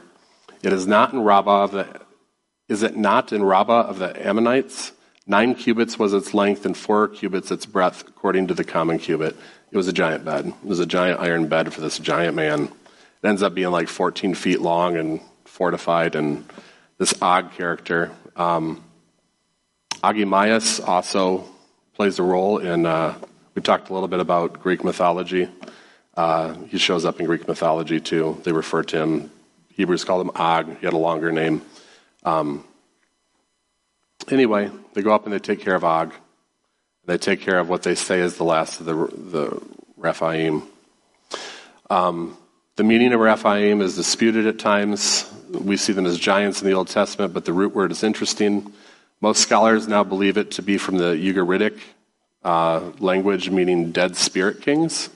It 0.63 0.74
is 0.74 0.88
not 0.88 1.13
in 1.13 1.20
Rabbah 1.20 1.63
of 1.63 1.72
the 1.72 2.01
is 2.70 2.84
it 2.84 2.98
not 2.98 3.32
in 3.32 3.44
Rabbah 3.44 3.88
of 3.88 4.00
the 4.00 4.27
Ammonites? 4.27 4.92
Nine 5.25 5.56
cubits 5.56 5.98
was 5.98 6.13
its 6.13 6.34
length, 6.34 6.66
and 6.66 6.75
four 6.75 7.08
cubits 7.08 7.50
its 7.50 7.66
breadth, 7.66 8.04
according 8.08 8.48
to 8.48 8.54
the 8.54 8.63
common 8.63 9.00
cubit. 9.00 9.38
It 9.71 9.77
was 9.77 9.88
a 9.88 9.93
giant 9.93 10.24
bed. 10.24 10.47
It 10.47 10.63
was 10.63 10.79
a 10.79 10.86
giant 10.86 11.19
iron 11.19 11.47
bed 11.47 11.74
for 11.74 11.81
this 11.81 12.00
giant 12.00 12.36
man. 12.36 12.63
It 12.63 13.27
ends 13.27 13.43
up 13.43 13.53
being 13.53 13.71
like 13.71 13.89
14 13.89 14.33
feet 14.33 14.62
long 14.62 14.95
and 14.95 15.19
fortified, 15.45 16.15
and 16.15 16.45
this 16.97 17.13
Og 17.21 17.51
character. 17.51 18.12
Um, 18.36 18.83
also 20.03 21.45
plays 21.95 22.19
a 22.19 22.24
role 22.24 22.59
in. 22.59 22.86
Uh, 22.86 23.17
we 23.55 23.62
talked 23.62 23.89
a 23.89 23.93
little 23.93 24.07
bit 24.07 24.19
about 24.19 24.62
Greek 24.62 24.83
mythology. 24.83 25.50
Uh, 26.15 26.53
he 26.69 26.77
shows 26.77 27.05
up 27.05 27.19
in 27.19 27.25
Greek 27.25 27.47
mythology 27.47 28.00
too. 28.00 28.39
They 28.43 28.51
refer 28.51 28.83
to 28.83 28.97
him. 28.97 29.31
Hebrews 29.74 30.05
call 30.05 30.21
him 30.21 30.31
Og. 30.36 30.77
He 30.77 30.86
had 30.86 30.93
a 30.93 30.97
longer 30.97 31.31
name. 31.31 31.62
Um, 32.24 32.63
anyway, 34.29 34.71
they 34.93 35.01
go 35.01 35.12
up 35.12 35.25
and 35.25 35.33
they 35.33 35.39
take 35.39 35.59
care 35.59 35.75
of 35.75 35.83
Og. 35.83 36.13
They 37.08 37.18
take 37.18 37.42
care 37.42 37.58
of 37.58 37.70
what 37.70 37.84
they 37.84 37.96
say 37.96 38.20
is 38.20 38.36
the 38.36 38.44
last 38.44 38.82
of 38.82 38.86
the, 38.86 38.94
the 38.94 39.62
Rephaim. 39.96 40.64
Um, 41.90 42.38
the 42.76 42.84
meaning 42.84 43.14
of 43.14 43.20
Rephaim 43.22 43.82
is 43.82 43.96
disputed 43.96 44.46
at 44.46 44.60
times. 44.60 45.26
We 45.50 45.78
see 45.78 45.94
them 45.94 46.06
as 46.06 46.20
giants 46.20 46.62
in 46.62 46.68
the 46.68 46.74
Old 46.74 46.90
Testament, 46.90 47.34
but 47.34 47.46
the 47.46 47.54
root 47.54 47.74
word 47.74 47.92
is 47.92 48.04
interesting. 48.04 48.74
Most 49.22 49.42
scholars 49.42 49.88
now 49.88 50.04
believe 50.04 50.38
it 50.38 50.52
to 50.52 50.62
be 50.62 50.78
from 50.78 50.98
the 50.98 51.14
Ugaritic 51.14 51.80
uh, 52.44 52.92
language, 53.00 53.50
meaning 53.50 53.92
dead 53.92 54.18
spirit 54.18 54.62
kings. 54.62 55.10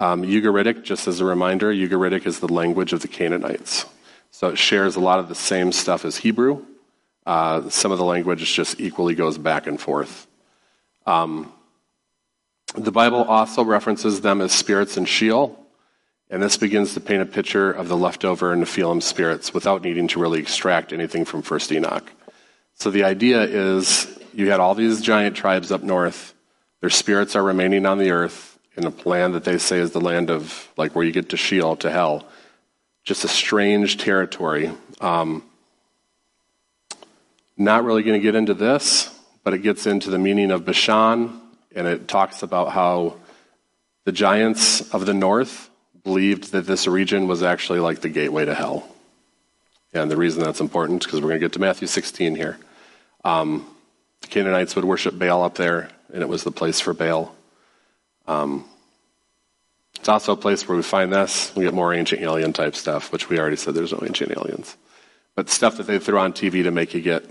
Um, 0.00 0.22
Ugaritic, 0.22 0.82
just 0.82 1.06
as 1.06 1.20
a 1.20 1.26
reminder, 1.26 1.70
Ugaritic 1.70 2.26
is 2.26 2.40
the 2.40 2.52
language 2.52 2.94
of 2.94 3.02
the 3.02 3.08
Canaanites. 3.08 3.84
So 4.30 4.48
it 4.48 4.58
shares 4.58 4.96
a 4.96 5.00
lot 5.00 5.18
of 5.18 5.28
the 5.28 5.34
same 5.34 5.72
stuff 5.72 6.06
as 6.06 6.16
Hebrew. 6.16 6.64
Uh, 7.26 7.68
some 7.68 7.92
of 7.92 7.98
the 7.98 8.04
language 8.04 8.52
just 8.54 8.80
equally 8.80 9.14
goes 9.14 9.36
back 9.36 9.66
and 9.66 9.78
forth. 9.78 10.26
Um, 11.06 11.52
the 12.74 12.92
Bible 12.92 13.24
also 13.24 13.64
references 13.64 14.20
them 14.20 14.40
as 14.40 14.52
spirits 14.52 14.96
in 14.96 15.04
Sheol, 15.04 15.58
and 16.30 16.42
this 16.42 16.56
begins 16.56 16.94
to 16.94 17.00
paint 17.00 17.22
a 17.22 17.26
picture 17.26 17.70
of 17.70 17.88
the 17.88 17.96
leftover 17.96 18.56
Nephilim 18.56 19.02
spirits 19.02 19.52
without 19.52 19.82
needing 19.82 20.08
to 20.08 20.20
really 20.20 20.40
extract 20.40 20.92
anything 20.92 21.24
from 21.24 21.42
First 21.42 21.70
Enoch. 21.70 22.10
So 22.74 22.90
the 22.90 23.04
idea 23.04 23.42
is 23.42 24.06
you 24.32 24.50
had 24.50 24.60
all 24.60 24.74
these 24.74 25.02
giant 25.02 25.36
tribes 25.36 25.70
up 25.70 25.82
north. 25.82 26.34
Their 26.80 26.90
spirits 26.90 27.36
are 27.36 27.42
remaining 27.42 27.84
on 27.84 27.98
the 27.98 28.10
earth 28.10 28.58
in 28.76 28.86
a 28.86 28.92
land 29.04 29.34
that 29.34 29.44
they 29.44 29.58
say 29.58 29.78
is 29.78 29.90
the 29.90 30.00
land 30.00 30.30
of, 30.30 30.70
like, 30.78 30.96
where 30.96 31.04
you 31.04 31.12
get 31.12 31.28
to 31.28 31.36
Sheol, 31.36 31.76
to 31.76 31.90
hell. 31.90 32.26
Just 33.04 33.24
a 33.24 33.28
strange 33.28 33.98
territory. 33.98 34.70
Um, 35.00 35.44
not 37.58 37.84
really 37.84 38.02
going 38.02 38.18
to 38.18 38.22
get 38.22 38.34
into 38.34 38.54
this, 38.54 39.11
but 39.44 39.54
it 39.54 39.58
gets 39.58 39.86
into 39.86 40.10
the 40.10 40.18
meaning 40.18 40.50
of 40.50 40.64
Bashan, 40.64 41.40
and 41.74 41.86
it 41.86 42.08
talks 42.08 42.42
about 42.42 42.72
how 42.72 43.16
the 44.04 44.12
giants 44.12 44.92
of 44.92 45.06
the 45.06 45.14
north 45.14 45.70
believed 46.04 46.52
that 46.52 46.66
this 46.66 46.86
region 46.86 47.28
was 47.28 47.42
actually 47.42 47.80
like 47.80 48.00
the 48.00 48.08
gateway 48.08 48.44
to 48.44 48.54
hell. 48.54 48.88
And 49.92 50.10
the 50.10 50.16
reason 50.16 50.42
that's 50.42 50.60
important, 50.60 51.04
because 51.04 51.20
we're 51.20 51.28
going 51.28 51.40
to 51.40 51.44
get 51.46 51.52
to 51.52 51.60
Matthew 51.60 51.86
16 51.86 52.34
here. 52.34 52.58
Um, 53.24 53.66
the 54.22 54.28
Canaanites 54.28 54.74
would 54.74 54.84
worship 54.84 55.18
Baal 55.18 55.42
up 55.42 55.56
there, 55.56 55.90
and 56.12 56.22
it 56.22 56.28
was 56.28 56.44
the 56.44 56.50
place 56.50 56.80
for 56.80 56.94
Baal. 56.94 57.34
Um, 58.26 58.64
it's 59.96 60.08
also 60.08 60.32
a 60.32 60.36
place 60.36 60.66
where 60.66 60.76
we 60.76 60.82
find 60.82 61.12
this. 61.12 61.54
We 61.54 61.64
get 61.64 61.74
more 61.74 61.92
ancient 61.92 62.22
alien 62.22 62.52
type 62.52 62.74
stuff, 62.74 63.12
which 63.12 63.28
we 63.28 63.38
already 63.38 63.56
said 63.56 63.74
there's 63.74 63.92
no 63.92 64.02
ancient 64.04 64.32
aliens. 64.32 64.76
But 65.34 65.50
stuff 65.50 65.76
that 65.76 65.86
they 65.86 65.98
throw 65.98 66.20
on 66.20 66.32
TV 66.32 66.64
to 66.64 66.70
make 66.70 66.94
you 66.94 67.00
get 67.00 67.24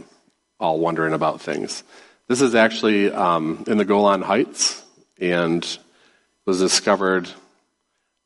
all 0.61 0.79
wondering 0.79 1.13
about 1.13 1.41
things. 1.41 1.83
This 2.27 2.41
is 2.41 2.55
actually 2.55 3.11
um, 3.11 3.65
in 3.67 3.77
the 3.77 3.83
Golan 3.83 4.21
Heights 4.21 4.81
and 5.19 5.65
was 6.45 6.59
discovered 6.59 7.29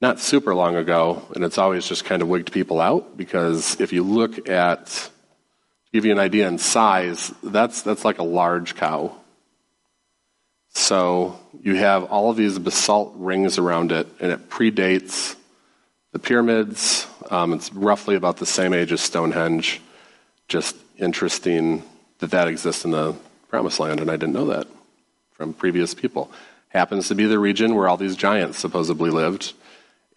not 0.01 0.19
super 0.19 0.53
long 0.53 0.75
ago, 0.75 1.25
and 1.33 1.43
it's 1.43 1.57
always 1.57 1.87
just 1.87 2.05
kind 2.05 2.21
of 2.21 2.27
wigged 2.27 2.51
people 2.51 2.81
out 2.81 3.17
because 3.17 3.79
if 3.79 3.93
you 3.93 4.03
look 4.03 4.49
at, 4.49 4.85
to 4.87 5.09
give 5.93 6.05
you 6.05 6.11
an 6.11 6.19
idea 6.19 6.47
in 6.47 6.57
size, 6.57 7.33
that's, 7.41 7.81
that's 7.81 8.05
like 8.05 8.19
a 8.19 8.23
large 8.23 8.75
cow. 8.75 9.15
So 10.73 11.39
you 11.63 11.75
have 11.75 12.03
all 12.03 12.29
of 12.29 12.35
these 12.35 12.59
basalt 12.59 13.13
rings 13.15 13.57
around 13.57 13.93
it, 13.93 14.07
and 14.19 14.31
it 14.31 14.49
predates 14.49 15.35
the 16.11 16.19
pyramids. 16.19 17.07
Um, 17.31 17.53
it's 17.53 17.71
roughly 17.73 18.15
about 18.15 18.37
the 18.37 18.45
same 18.45 18.73
age 18.73 18.91
as 18.91 18.99
Stonehenge. 18.99 19.81
Just 20.49 20.75
interesting 20.97 21.81
that 22.19 22.31
that 22.31 22.47
exists 22.47 22.85
in 22.85 22.91
the 22.91 23.15
promised 23.49 23.79
land, 23.79 23.99
and 23.99 24.09
I 24.09 24.15
didn't 24.15 24.33
know 24.33 24.47
that 24.47 24.67
from 25.31 25.53
previous 25.53 25.93
people. 25.93 26.31
Happens 26.69 27.07
to 27.07 27.15
be 27.15 27.25
the 27.25 27.39
region 27.39 27.75
where 27.75 27.87
all 27.87 27.97
these 27.97 28.15
giants 28.15 28.59
supposedly 28.59 29.09
lived, 29.09 29.53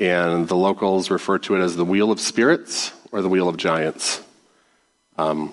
and 0.00 0.48
the 0.48 0.56
locals 0.56 1.10
refer 1.10 1.38
to 1.38 1.56
it 1.56 1.60
as 1.60 1.76
the 1.76 1.84
Wheel 1.84 2.10
of 2.10 2.20
Spirits 2.20 2.92
or 3.12 3.22
the 3.22 3.28
Wheel 3.28 3.48
of 3.48 3.56
Giants. 3.56 4.22
Um, 5.16 5.52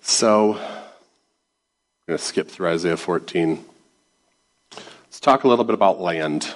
so, 0.00 0.54
I'm 0.54 0.60
going 2.06 2.18
to 2.18 2.24
skip 2.24 2.48
through 2.48 2.68
Isaiah 2.68 2.96
14. 2.96 3.64
Let's 4.74 5.20
talk 5.20 5.44
a 5.44 5.48
little 5.48 5.64
bit 5.64 5.74
about 5.74 6.00
land. 6.00 6.54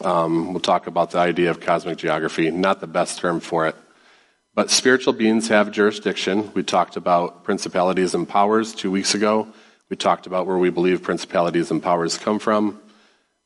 Um, 0.00 0.52
we'll 0.52 0.60
talk 0.60 0.86
about 0.86 1.10
the 1.10 1.18
idea 1.18 1.50
of 1.50 1.60
cosmic 1.60 1.98
geography, 1.98 2.50
not 2.50 2.80
the 2.80 2.86
best 2.86 3.18
term 3.18 3.40
for 3.40 3.66
it. 3.66 3.76
But 4.54 4.70
spiritual 4.70 5.14
beings 5.14 5.48
have 5.48 5.70
jurisdiction. 5.70 6.50
We 6.52 6.62
talked 6.62 6.96
about 6.96 7.42
principalities 7.42 8.14
and 8.14 8.28
powers 8.28 8.74
two 8.74 8.90
weeks 8.90 9.14
ago. 9.14 9.48
We 9.88 9.96
talked 9.96 10.26
about 10.26 10.46
where 10.46 10.58
we 10.58 10.68
believe 10.68 11.02
principalities 11.02 11.70
and 11.70 11.82
powers 11.82 12.18
come 12.18 12.38
from 12.38 12.78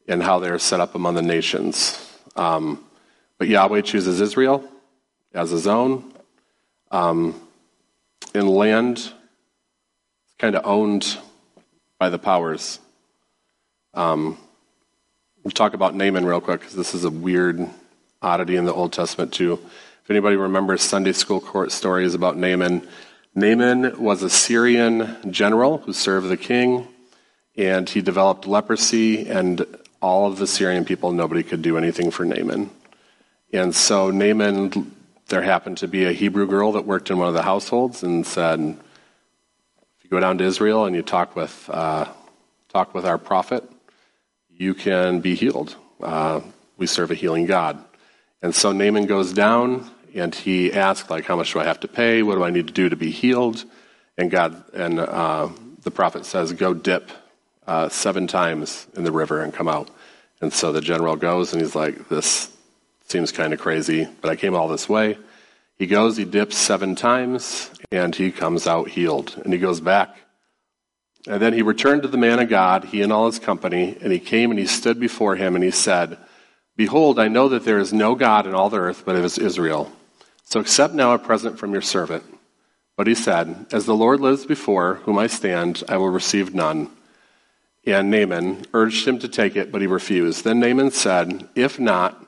and 0.09 0.21
how 0.21 0.41
they 0.41 0.49
are 0.49 0.59
set 0.59 0.81
up 0.81 0.97
among 0.97 1.15
the 1.15 1.23
nations. 1.23 2.03
Um, 2.35 2.85
but 3.39 3.47
Yahweh 3.47 3.83
chooses 3.83 4.21
Israel 4.21 4.69
as 5.33 5.51
his 5.51 5.69
own. 5.69 6.13
Um, 6.91 7.41
in 8.35 8.49
land, 8.49 8.97
it's 8.99 10.35
kind 10.39 10.57
of 10.57 10.67
owned 10.67 11.19
by 11.99 12.11
the 12.11 12.19
powers. 12.19 12.81
Um, 13.95 14.39
we'll 15.45 15.53
talk 15.53 15.75
about 15.75 15.95
Naaman 15.95 16.27
real 16.27 16.41
quick 16.41 16.61
because 16.61 16.75
this 16.75 16.95
is 16.95 17.05
a 17.05 17.11
weird 17.11 17.69
oddity 18.21 18.57
in 18.57 18.65
the 18.65 18.75
Old 18.75 18.93
Testament 18.93 19.33
too. 19.33 19.61
If 20.07 20.11
anybody 20.11 20.37
remembers 20.37 20.83
Sunday 20.83 21.11
school 21.11 21.41
court 21.41 21.73
stories 21.73 22.15
about 22.15 22.37
Naaman, 22.37 22.87
Naaman 23.35 24.01
was 24.01 24.23
a 24.23 24.31
Syrian 24.31 25.17
general 25.33 25.79
who 25.79 25.93
served 25.93 26.29
the 26.29 26.37
king, 26.37 26.87
and 27.57 27.91
he 27.91 28.03
developed 28.03 28.47
leprosy, 28.47 29.29
and 29.29 29.67
all 30.01 30.29
of 30.29 30.39
the 30.39 30.47
Syrian 30.47 30.85
people, 30.85 31.11
nobody 31.11 31.43
could 31.43 31.61
do 31.61 31.77
anything 31.77 32.13
for 32.13 32.25
Naaman. 32.25 32.71
And 33.53 33.75
so 33.75 34.13
Naaman, 34.13 34.95
there 35.27 35.43
happened 35.43 35.79
to 35.79 35.89
be 35.89 36.05
a 36.05 36.13
Hebrew 36.13 36.47
girl 36.47 36.71
that 36.75 36.87
worked 36.87 37.11
in 37.11 37.19
one 37.19 37.27
of 37.27 37.35
the 37.35 37.43
households 37.43 38.05
and 38.05 38.25
said, 38.25 38.61
if 38.61 40.05
you 40.05 40.09
go 40.09 40.21
down 40.21 40.39
to 40.39 40.45
Israel 40.45 40.85
and 40.85 40.95
you 40.95 41.03
talk 41.03 41.35
with, 41.35 41.69
uh, 41.69 42.07
talk 42.69 42.95
with 42.95 43.07
our 43.07 43.19
prophet, 43.19 43.69
you 44.57 44.73
can 44.73 45.19
be 45.19 45.35
healed. 45.35 45.75
Uh, 46.01 46.43
we 46.77 46.87
serve 46.87 47.11
a 47.11 47.15
healing 47.15 47.47
God. 47.47 47.83
And 48.41 48.55
so 48.55 48.71
Naaman 48.71 49.07
goes 49.07 49.33
down 49.33 49.91
and 50.17 50.35
he 50.35 50.73
asked, 50.73 51.11
like, 51.11 51.25
how 51.25 51.37
much 51.37 51.53
do 51.53 51.61
I 51.61 51.65
have 51.65 51.81
to 51.81 51.89
pay? 51.89 52.23
What 52.23 52.37
do 52.37 52.45
I 52.45 52.51
need 52.51 52.67
to 52.67 52.73
do 52.73 52.89
to 52.89 52.97
be 52.97 53.11
healed? 53.11 53.65
And 54.19 54.31
God 54.31 54.65
and 54.73 54.99
uh, 54.99 55.49
the 55.83 55.91
prophet 55.91 56.25
says, 56.25 56.53
go 56.53 56.75
dip 56.75 57.11
uh, 57.67 57.89
seven 57.89 58.27
times 58.27 58.87
in 58.97 59.05
the 59.05 59.13
river 59.13 59.43
and 59.43 59.53
come 59.53 59.69
out. 59.69 59.91
And 60.41 60.53
so 60.53 60.73
the 60.73 60.81
general 60.81 61.17
goes 61.17 61.53
and 61.53 61.63
he's 61.63 61.75
like, 61.75 62.09
this 62.09 62.51
seems 63.07 63.33
kind 63.33 63.53
of 63.53 63.61
crazy, 63.61 64.09
but 64.21 64.31
I 64.31 64.37
came 64.37 64.55
all 64.55 64.69
this 64.69 64.89
way. 64.89 65.19
He 65.79 65.87
goes, 65.87 66.17
he 66.17 66.25
dips 66.25 66.57
seven 66.57 66.95
times, 66.95 67.71
and 67.93 68.15
he 68.15 68.33
comes 68.33 68.67
out 68.67 68.89
healed. 68.89 69.41
And 69.45 69.53
he 69.53 69.59
goes 69.59 69.81
back. 69.81 70.17
And 71.29 71.43
then 71.43 71.53
he 71.53 71.63
returned 71.63 72.03
to 72.03 72.09
the 72.09 72.17
man 72.17 72.39
of 72.39 72.49
God, 72.49 72.85
he 72.85 73.03
and 73.03 73.13
all 73.13 73.27
his 73.27 73.39
company, 73.39 73.97
and 74.01 74.13
he 74.13 74.19
came 74.19 74.51
and 74.51 74.59
he 74.59 74.67
stood 74.67 74.99
before 74.99 75.37
him 75.37 75.55
and 75.55 75.63
he 75.65 75.71
said, 75.71 76.19
Behold, 76.77 77.19
I 77.19 77.29
know 77.29 77.49
that 77.49 77.65
there 77.65 77.79
is 77.79 77.93
no 77.93 78.15
God 78.15 78.47
in 78.47 78.55
all 78.55 78.71
the 78.71 78.79
earth 78.79 79.03
but 79.05 79.17
it 79.17 79.25
is 79.25 79.39
Israel. 79.39 79.93
So 80.47 80.61
accept 80.61 80.95
now 80.95 81.13
a 81.13 81.19
present 81.19 81.59
from 81.59 81.73
your 81.73 81.83
servant. 81.83 82.23
But 82.97 83.09
he 83.09 83.17
said, 83.17 83.67
As 83.73 83.85
the 83.85 83.97
Lord 83.97 84.21
lives 84.21 84.47
before 84.47 84.95
whom 85.05 85.19
I 85.19 85.27
stand, 85.27 85.83
I 85.89 85.97
will 85.97 86.09
receive 86.09 86.55
none. 86.55 86.89
And 87.85 88.11
Naaman 88.11 88.65
urged 88.73 89.07
him 89.07 89.19
to 89.19 89.29
take 89.29 89.57
it, 89.57 89.73
but 89.73 89.81
he 89.81 89.89
refused. 89.89 90.45
Then 90.45 90.61
Naaman 90.61 90.93
said, 90.93 91.49
If 91.57 91.81
not, 91.81 92.25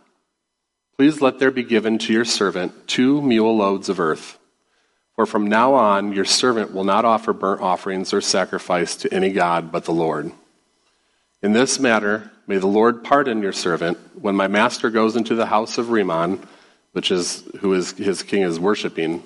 please 0.96 1.20
let 1.20 1.38
there 1.38 1.52
be 1.52 1.62
given 1.62 1.96
to 1.98 2.12
your 2.12 2.24
servant 2.24 2.88
two 2.88 3.22
mule 3.22 3.56
loads 3.56 3.88
of 3.88 4.00
earth. 4.00 4.36
For 5.14 5.24
from 5.24 5.46
now 5.46 5.74
on, 5.74 6.12
your 6.12 6.24
servant 6.24 6.72
will 6.72 6.84
not 6.84 7.04
offer 7.04 7.32
burnt 7.32 7.60
offerings 7.60 8.12
or 8.12 8.20
sacrifice 8.20 8.96
to 8.96 9.14
any 9.14 9.30
God 9.30 9.70
but 9.70 9.84
the 9.84 9.92
Lord. 9.92 10.32
In 11.40 11.52
this 11.52 11.78
matter, 11.78 12.32
may 12.48 12.58
the 12.58 12.66
Lord 12.66 13.04
pardon 13.04 13.42
your 13.42 13.52
servant 13.52 13.96
when 14.20 14.34
my 14.34 14.48
master 14.48 14.90
goes 14.90 15.14
into 15.14 15.36
the 15.36 15.46
house 15.46 15.78
of 15.78 15.90
Rimmon 15.90 16.44
which 16.98 17.12
is 17.12 17.44
who 17.60 17.74
is 17.74 17.92
his 17.92 18.24
king 18.24 18.42
is 18.42 18.58
worshiping, 18.58 19.22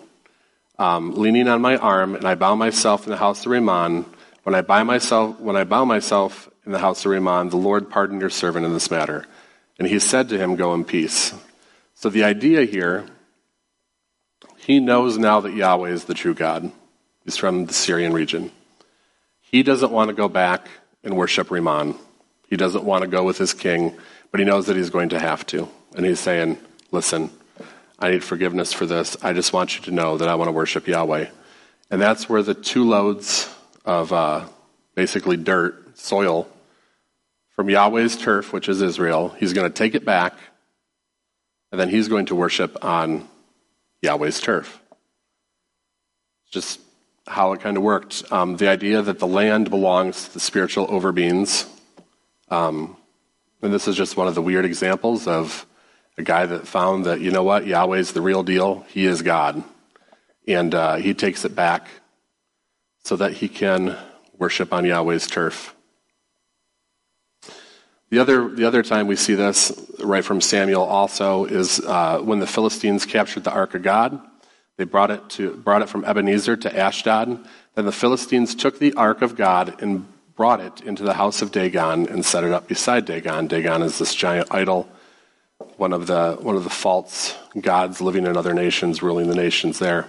um, 0.79 1.15
leaning 1.15 1.49
on 1.49 1.63
my 1.63 1.79
arm, 1.79 2.15
and 2.15 2.27
I 2.27 2.35
bow 2.35 2.55
myself 2.55 3.07
in 3.07 3.11
the 3.11 3.17
house 3.17 3.47
of 3.47 3.51
Rimmon. 3.51 4.05
When 4.43 4.55
I 4.55 4.61
buy 4.61 4.83
myself, 4.83 5.41
when 5.41 5.57
I 5.57 5.65
bow 5.65 5.87
myself 5.87 6.51
in 6.67 6.73
the 6.73 6.79
house 6.79 7.07
of 7.07 7.13
Rimmon, 7.13 7.49
the 7.49 7.57
Lord 7.57 7.89
pardon 7.89 8.21
your 8.21 8.29
servant 8.29 8.67
in 8.67 8.75
this 8.75 8.91
matter. 8.91 9.25
And 9.79 9.89
he 9.89 10.01
said 10.01 10.29
to 10.29 10.39
him, 10.39 10.57
Go 10.57 10.75
in 10.75 10.85
peace. 10.85 11.33
So 11.95 12.11
the 12.11 12.25
idea 12.25 12.65
here, 12.65 13.07
he 14.59 14.79
knows 14.79 15.17
now 15.17 15.41
that 15.41 15.55
Yahweh 15.55 15.93
is 15.93 16.05
the 16.05 16.13
true 16.13 16.35
God. 16.35 16.71
He's 17.25 17.39
from 17.39 17.65
the 17.65 17.73
Syrian 17.73 18.13
region. 18.13 18.51
He 19.41 19.63
doesn't 19.63 19.91
want 19.91 20.11
to 20.11 20.15
go 20.15 20.29
back 20.29 20.69
and 21.03 21.17
worship 21.17 21.51
Rimmon. 21.51 21.95
He 22.51 22.59
doesn't 22.59 22.85
want 22.85 23.01
to 23.01 23.09
go 23.09 23.25
with 23.25 23.39
his 23.39 23.55
king, 23.55 23.97
but 24.31 24.41
he 24.41 24.45
knows 24.45 24.67
that 24.67 24.77
he's 24.77 24.91
going 24.91 25.09
to 25.09 25.19
have 25.19 25.47
to. 25.47 25.67
And 25.97 26.05
he's 26.05 26.21
saying, 26.21 26.59
Listen, 26.91 27.31
I 28.03 28.11
need 28.11 28.25
forgiveness 28.25 28.73
for 28.73 28.87
this. 28.87 29.17
I 29.23 29.33
just 29.33 29.53
want 29.53 29.77
you 29.77 29.83
to 29.85 29.91
know 29.91 30.19
that 30.19 30.29
I 30.29 30.35
want 30.35 30.49
to 30.49 30.53
worship 30.53 30.89
Yahweh. 30.89 31.27
And 31.91 32.01
that's 32.01 32.29
where 32.29 32.43
the 32.43 32.55
two 32.55 32.89
loads 32.89 33.49
of 33.85 34.13
uh, 34.13 34.47
basically 34.95 35.37
dirt, 35.37 35.99
soil, 35.99 36.49
from 37.51 37.69
Yahweh's 37.69 38.17
turf, 38.17 38.53
which 38.53 38.69
is 38.69 38.81
Israel, 38.81 39.29
he's 39.29 39.53
going 39.53 39.71
to 39.71 39.77
take 39.77 39.95
it 39.95 40.05
back, 40.05 40.35
and 41.71 41.81
then 41.81 41.89
he's 41.89 42.09
going 42.09 42.27
to 42.27 42.35
worship 42.35 42.83
on 42.83 43.29
Yahweh's 44.01 44.41
turf. 44.41 44.81
Just 46.51 46.81
how 47.27 47.53
it 47.53 47.61
kind 47.61 47.77
of 47.77 47.83
worked. 47.83 48.25
Um, 48.33 48.57
the 48.57 48.69
idea 48.69 49.03
that 49.03 49.19
the 49.19 49.27
land 49.27 49.71
belongs 49.71 50.25
to 50.25 50.35
the 50.35 50.41
spiritual 50.41 50.87
overbeings. 50.87 51.67
Um, 52.49 52.97
and 53.61 53.73
this 53.73 53.87
is 53.87 53.97
just 53.97 54.17
one 54.17 54.29
of 54.29 54.35
the 54.35 54.43
weird 54.43 54.65
examples 54.65 55.27
of 55.27 55.67
a 56.19 56.23
guy 56.23 56.47
that 56.47 56.69
found 56.69 57.07
that, 57.07 57.21
you 57.21 57.31
know 57.31 57.43
what, 57.43 57.67
Yahweh's 57.67 58.13
the 58.13 58.21
real 58.21 58.43
deal. 58.43 58.85
He 58.89 59.07
is 59.07 59.23
God. 59.23 59.63
And 60.47 60.75
uh, 60.75 60.97
he 60.97 61.15
takes 61.15 61.45
it 61.45 61.55
back 61.55 61.89
so 63.05 63.17
that 63.17 63.33
he 63.33 63.49
can 63.49 63.97
worship 64.39 64.73
on 64.73 64.85
Yahweh's 64.85 65.27
turf. 65.27 65.75
The 68.11 68.19
other, 68.19 68.49
the 68.49 68.67
other 68.67 68.83
time 68.83 69.07
we 69.07 69.17
see 69.17 69.35
this, 69.35 69.73
right 69.99 70.25
from 70.25 70.41
Samuel 70.41 70.83
also, 70.83 71.47
is 71.47 71.81
uh, 71.81 72.19
when 72.19 72.41
the 72.41 72.47
Philistines 72.47 73.07
captured 73.07 73.45
the 73.45 73.53
Ark 73.53 73.75
of 73.75 73.83
God. 73.83 74.21
They 74.77 74.85
brought 74.85 75.11
it, 75.11 75.31
to, 75.31 75.55
brought 75.55 75.83
it 75.83 75.89
from 75.89 76.05
Ebenezer 76.05 76.57
to 76.57 76.77
Ashdod. 76.77 77.47
Then 77.75 77.85
the 77.85 77.93
Philistines 77.93 78.55
took 78.55 78.79
the 78.79 78.93
ark 78.95 79.23
of 79.23 79.37
God 79.37 79.81
and 79.81 80.07
brought 80.35 80.61
it 80.61 80.81
into 80.81 81.03
the 81.03 81.15
house 81.15 81.43
of 81.43 81.53
Dagon 81.53 82.09
and 82.09 82.25
set 82.25 82.45
it 82.45 82.53
up 82.53 82.69
beside 82.69 83.05
Dagon. 83.05 83.47
Dagon 83.47 83.83
is 83.83 83.99
this 83.99 84.15
giant 84.15 84.49
idol, 84.51 84.89
one 85.77 85.93
of 85.93 86.07
the, 86.07 86.37
one 86.41 86.57
of 86.57 86.65
the 86.65 86.71
false 86.71 87.37
gods 87.61 88.01
living 88.01 88.27
in 88.27 88.37
other 88.37 88.55
nations, 88.55 89.03
ruling 89.03 89.29
the 89.29 89.35
nations 89.35 89.79
there. 89.79 90.07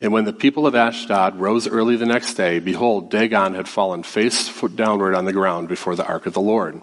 And 0.00 0.12
when 0.12 0.24
the 0.24 0.32
people 0.32 0.66
of 0.66 0.74
Ashdod 0.74 1.36
rose 1.36 1.66
early 1.66 1.96
the 1.96 2.06
next 2.06 2.34
day, 2.34 2.58
behold, 2.58 3.10
Dagon 3.10 3.54
had 3.54 3.68
fallen 3.68 4.02
face 4.02 4.52
downward 4.74 5.14
on 5.14 5.24
the 5.24 5.32
ground 5.32 5.68
before 5.68 5.96
the 5.96 6.06
ark 6.06 6.26
of 6.26 6.34
the 6.34 6.40
Lord. 6.40 6.80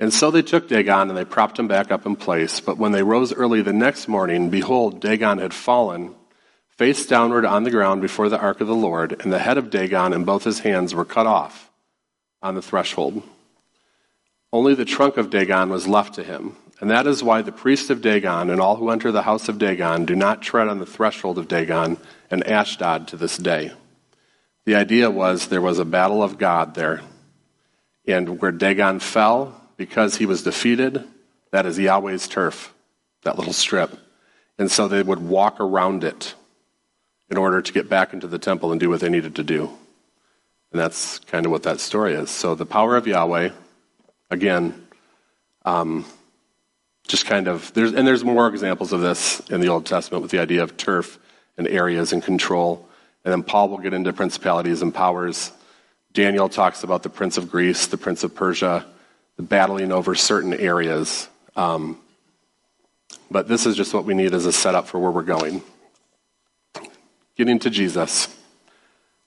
And 0.00 0.12
so 0.12 0.30
they 0.30 0.42
took 0.42 0.68
Dagon 0.68 1.08
and 1.08 1.16
they 1.16 1.24
propped 1.24 1.58
him 1.58 1.68
back 1.68 1.90
up 1.90 2.06
in 2.06 2.16
place. 2.16 2.60
But 2.60 2.78
when 2.78 2.92
they 2.92 3.02
rose 3.02 3.32
early 3.32 3.62
the 3.62 3.72
next 3.72 4.08
morning, 4.08 4.50
behold, 4.50 5.00
Dagon 5.00 5.38
had 5.38 5.54
fallen 5.54 6.14
face 6.76 7.06
downward 7.06 7.44
on 7.44 7.62
the 7.62 7.70
ground 7.70 8.02
before 8.02 8.28
the 8.28 8.40
ark 8.40 8.60
of 8.60 8.66
the 8.66 8.74
Lord, 8.74 9.20
and 9.22 9.32
the 9.32 9.38
head 9.38 9.58
of 9.58 9.70
Dagon 9.70 10.12
and 10.12 10.26
both 10.26 10.44
his 10.44 10.60
hands 10.60 10.94
were 10.94 11.04
cut 11.04 11.26
off 11.26 11.70
on 12.42 12.54
the 12.54 12.62
threshold. 12.62 13.22
Only 14.52 14.74
the 14.74 14.84
trunk 14.84 15.16
of 15.16 15.30
Dagon 15.30 15.70
was 15.70 15.88
left 15.88 16.14
to 16.14 16.24
him. 16.24 16.56
And 16.80 16.90
that 16.90 17.06
is 17.06 17.22
why 17.22 17.42
the 17.42 17.52
priest 17.52 17.90
of 17.90 18.02
Dagon 18.02 18.50
and 18.50 18.60
all 18.60 18.76
who 18.76 18.90
enter 18.90 19.12
the 19.12 19.22
house 19.22 19.48
of 19.48 19.58
Dagon 19.58 20.04
do 20.04 20.14
not 20.14 20.42
tread 20.42 20.68
on 20.68 20.78
the 20.78 20.86
threshold 20.86 21.38
of 21.38 21.48
Dagon 21.48 21.98
and 22.30 22.46
Ashdod 22.46 23.08
to 23.08 23.16
this 23.16 23.36
day. 23.36 23.72
The 24.64 24.74
idea 24.74 25.10
was 25.10 25.46
there 25.46 25.60
was 25.60 25.78
a 25.78 25.84
battle 25.84 26.22
of 26.22 26.38
God 26.38 26.74
there. 26.74 27.00
And 28.06 28.40
where 28.40 28.52
Dagon 28.52 28.98
fell, 28.98 29.60
because 29.76 30.16
he 30.16 30.26
was 30.26 30.42
defeated, 30.42 31.04
that 31.52 31.66
is 31.66 31.78
Yahweh's 31.78 32.28
turf, 32.28 32.74
that 33.22 33.38
little 33.38 33.52
strip. 33.52 33.98
And 34.58 34.70
so 34.70 34.88
they 34.88 35.02
would 35.02 35.20
walk 35.20 35.60
around 35.60 36.04
it 36.04 36.34
in 37.30 37.36
order 37.36 37.62
to 37.62 37.72
get 37.72 37.88
back 37.88 38.12
into 38.12 38.26
the 38.26 38.38
temple 38.38 38.72
and 38.72 38.80
do 38.80 38.90
what 38.90 39.00
they 39.00 39.08
needed 39.08 39.36
to 39.36 39.42
do. 39.42 39.70
And 40.72 40.80
that's 40.80 41.20
kind 41.20 41.46
of 41.46 41.52
what 41.52 41.62
that 41.62 41.80
story 41.80 42.14
is. 42.14 42.30
So 42.30 42.54
the 42.54 42.66
power 42.66 42.96
of 42.96 43.06
Yahweh, 43.06 43.50
again, 44.30 44.86
um, 45.64 46.04
just 47.06 47.26
kind 47.26 47.48
of 47.48 47.72
there's 47.74 47.92
and 47.92 48.06
there's 48.06 48.24
more 48.24 48.48
examples 48.48 48.92
of 48.92 49.00
this 49.00 49.40
in 49.50 49.60
the 49.60 49.68
Old 49.68 49.86
Testament 49.86 50.22
with 50.22 50.30
the 50.30 50.38
idea 50.38 50.62
of 50.62 50.76
turf 50.76 51.18
and 51.56 51.68
areas 51.68 52.12
and 52.12 52.22
control. 52.22 52.88
And 53.24 53.32
then 53.32 53.42
Paul 53.42 53.68
will 53.68 53.78
get 53.78 53.94
into 53.94 54.12
principalities 54.12 54.82
and 54.82 54.94
powers. 54.94 55.52
Daniel 56.12 56.48
talks 56.48 56.84
about 56.84 57.02
the 57.02 57.08
prince 57.08 57.38
of 57.38 57.50
Greece, 57.50 57.86
the 57.86 57.96
prince 57.96 58.22
of 58.22 58.34
Persia, 58.34 58.86
the 59.36 59.42
battling 59.42 59.92
over 59.92 60.14
certain 60.14 60.54
areas. 60.54 61.28
Um, 61.56 61.98
but 63.30 63.48
this 63.48 63.66
is 63.66 63.76
just 63.76 63.94
what 63.94 64.04
we 64.04 64.14
need 64.14 64.34
as 64.34 64.46
a 64.46 64.52
setup 64.52 64.86
for 64.86 64.98
where 64.98 65.10
we're 65.10 65.22
going. 65.22 65.62
Getting 67.36 67.58
to 67.60 67.70
Jesus. 67.70 68.28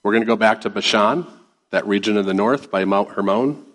We're 0.01 0.13
going 0.13 0.23
to 0.23 0.27
go 0.27 0.37
back 0.37 0.61
to 0.61 0.69
Bashan, 0.69 1.27
that 1.71 1.85
region 1.85 2.17
in 2.17 2.25
the 2.25 2.33
north 2.33 2.71
by 2.71 2.85
Mount 2.85 3.09
Hermon. 3.09 3.65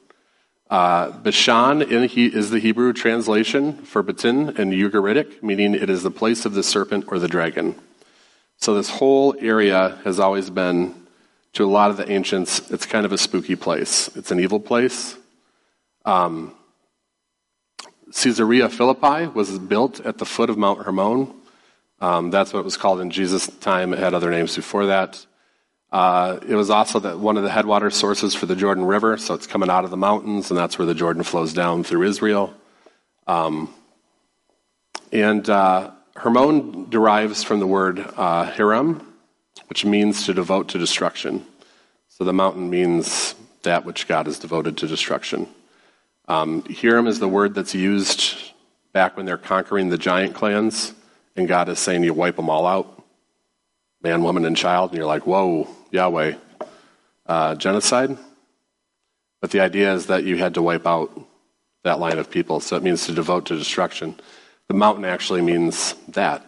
Uh, 0.72 1.10
Bashan 1.10 1.82
he, 2.08 2.24
is 2.24 2.48
the 2.48 2.58
Hebrew 2.58 2.94
translation 2.94 3.74
for 3.84 4.02
Batin 4.02 4.56
and 4.56 4.72
Ugaritic, 4.72 5.42
meaning 5.42 5.74
it 5.74 5.90
is 5.90 6.02
the 6.02 6.10
place 6.10 6.46
of 6.46 6.54
the 6.54 6.62
serpent 6.62 7.04
or 7.08 7.18
the 7.18 7.28
dragon. 7.28 7.74
So 8.56 8.74
this 8.74 8.88
whole 8.88 9.36
area 9.38 10.00
has 10.04 10.18
always 10.18 10.48
been, 10.48 10.94
to 11.52 11.66
a 11.66 11.68
lot 11.68 11.90
of 11.90 11.98
the 11.98 12.10
ancients, 12.10 12.70
it's 12.70 12.86
kind 12.86 13.04
of 13.04 13.12
a 13.12 13.18
spooky 13.18 13.54
place. 13.54 14.08
It's 14.16 14.30
an 14.30 14.40
evil 14.40 14.60
place. 14.60 15.14
Um, 16.06 16.54
Caesarea 18.10 18.70
Philippi 18.70 19.26
was 19.26 19.58
built 19.58 20.00
at 20.00 20.16
the 20.16 20.24
foot 20.24 20.48
of 20.48 20.56
Mount 20.56 20.86
Hermon. 20.86 21.34
Um, 22.00 22.30
that's 22.30 22.54
what 22.54 22.60
it 22.60 22.64
was 22.64 22.78
called 22.78 23.00
in 23.00 23.10
Jesus' 23.10 23.46
time. 23.58 23.92
It 23.92 23.98
had 23.98 24.14
other 24.14 24.30
names 24.30 24.56
before 24.56 24.86
that. 24.86 25.26
Uh, 25.92 26.38
it 26.48 26.54
was 26.54 26.70
also 26.70 26.98
the, 26.98 27.18
one 27.18 27.36
of 27.36 27.42
the 27.42 27.50
headwater 27.50 27.90
sources 27.90 28.34
for 28.34 28.46
the 28.46 28.56
Jordan 28.56 28.84
River, 28.86 29.18
so 29.18 29.34
it's 29.34 29.46
coming 29.46 29.68
out 29.68 29.84
of 29.84 29.90
the 29.90 29.96
mountains, 29.96 30.50
and 30.50 30.56
that's 30.56 30.78
where 30.78 30.86
the 30.86 30.94
Jordan 30.94 31.22
flows 31.22 31.52
down 31.52 31.84
through 31.84 32.04
Israel. 32.04 32.54
Um, 33.26 33.72
and 35.12 35.48
uh, 35.50 35.90
Hermon 36.16 36.88
derives 36.88 37.44
from 37.44 37.60
the 37.60 37.66
word 37.66 37.98
uh, 38.16 38.50
herem, 38.50 39.04
which 39.68 39.84
means 39.84 40.24
to 40.24 40.32
devote 40.32 40.68
to 40.68 40.78
destruction. 40.78 41.44
So 42.08 42.24
the 42.24 42.32
mountain 42.32 42.70
means 42.70 43.34
that 43.62 43.84
which 43.84 44.08
God 44.08 44.24
has 44.24 44.38
devoted 44.38 44.78
to 44.78 44.86
destruction. 44.86 45.46
Um, 46.26 46.62
herem 46.62 47.06
is 47.06 47.18
the 47.18 47.28
word 47.28 47.54
that's 47.54 47.74
used 47.74 48.34
back 48.94 49.14
when 49.18 49.26
they're 49.26 49.36
conquering 49.36 49.90
the 49.90 49.98
giant 49.98 50.34
clans, 50.34 50.94
and 51.36 51.46
God 51.46 51.68
is 51.68 51.78
saying 51.78 52.02
you 52.02 52.14
wipe 52.14 52.36
them 52.36 52.48
all 52.48 52.66
out 52.66 53.01
man, 54.02 54.22
woman, 54.22 54.44
and 54.44 54.56
child, 54.56 54.90
and 54.90 54.98
you're 54.98 55.06
like, 55.06 55.26
whoa, 55.26 55.68
Yahweh, 55.90 56.34
uh, 57.26 57.54
genocide? 57.54 58.16
But 59.40 59.50
the 59.50 59.60
idea 59.60 59.94
is 59.94 60.06
that 60.06 60.24
you 60.24 60.36
had 60.36 60.54
to 60.54 60.62
wipe 60.62 60.86
out 60.86 61.10
that 61.84 61.98
line 61.98 62.18
of 62.18 62.30
people, 62.30 62.60
so 62.60 62.76
it 62.76 62.82
means 62.82 63.06
to 63.06 63.12
devote 63.12 63.46
to 63.46 63.56
destruction. 63.56 64.18
The 64.68 64.74
mountain 64.74 65.04
actually 65.04 65.42
means 65.42 65.94
that. 66.08 66.46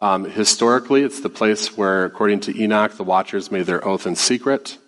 Um, 0.00 0.24
historically, 0.24 1.02
it's 1.02 1.20
the 1.20 1.28
place 1.28 1.76
where, 1.76 2.04
according 2.04 2.40
to 2.40 2.58
Enoch, 2.58 2.92
the 2.92 3.04
watchers 3.04 3.50
made 3.50 3.66
their 3.66 3.86
oath 3.86 4.06
in 4.06 4.16
secret. 4.16 4.78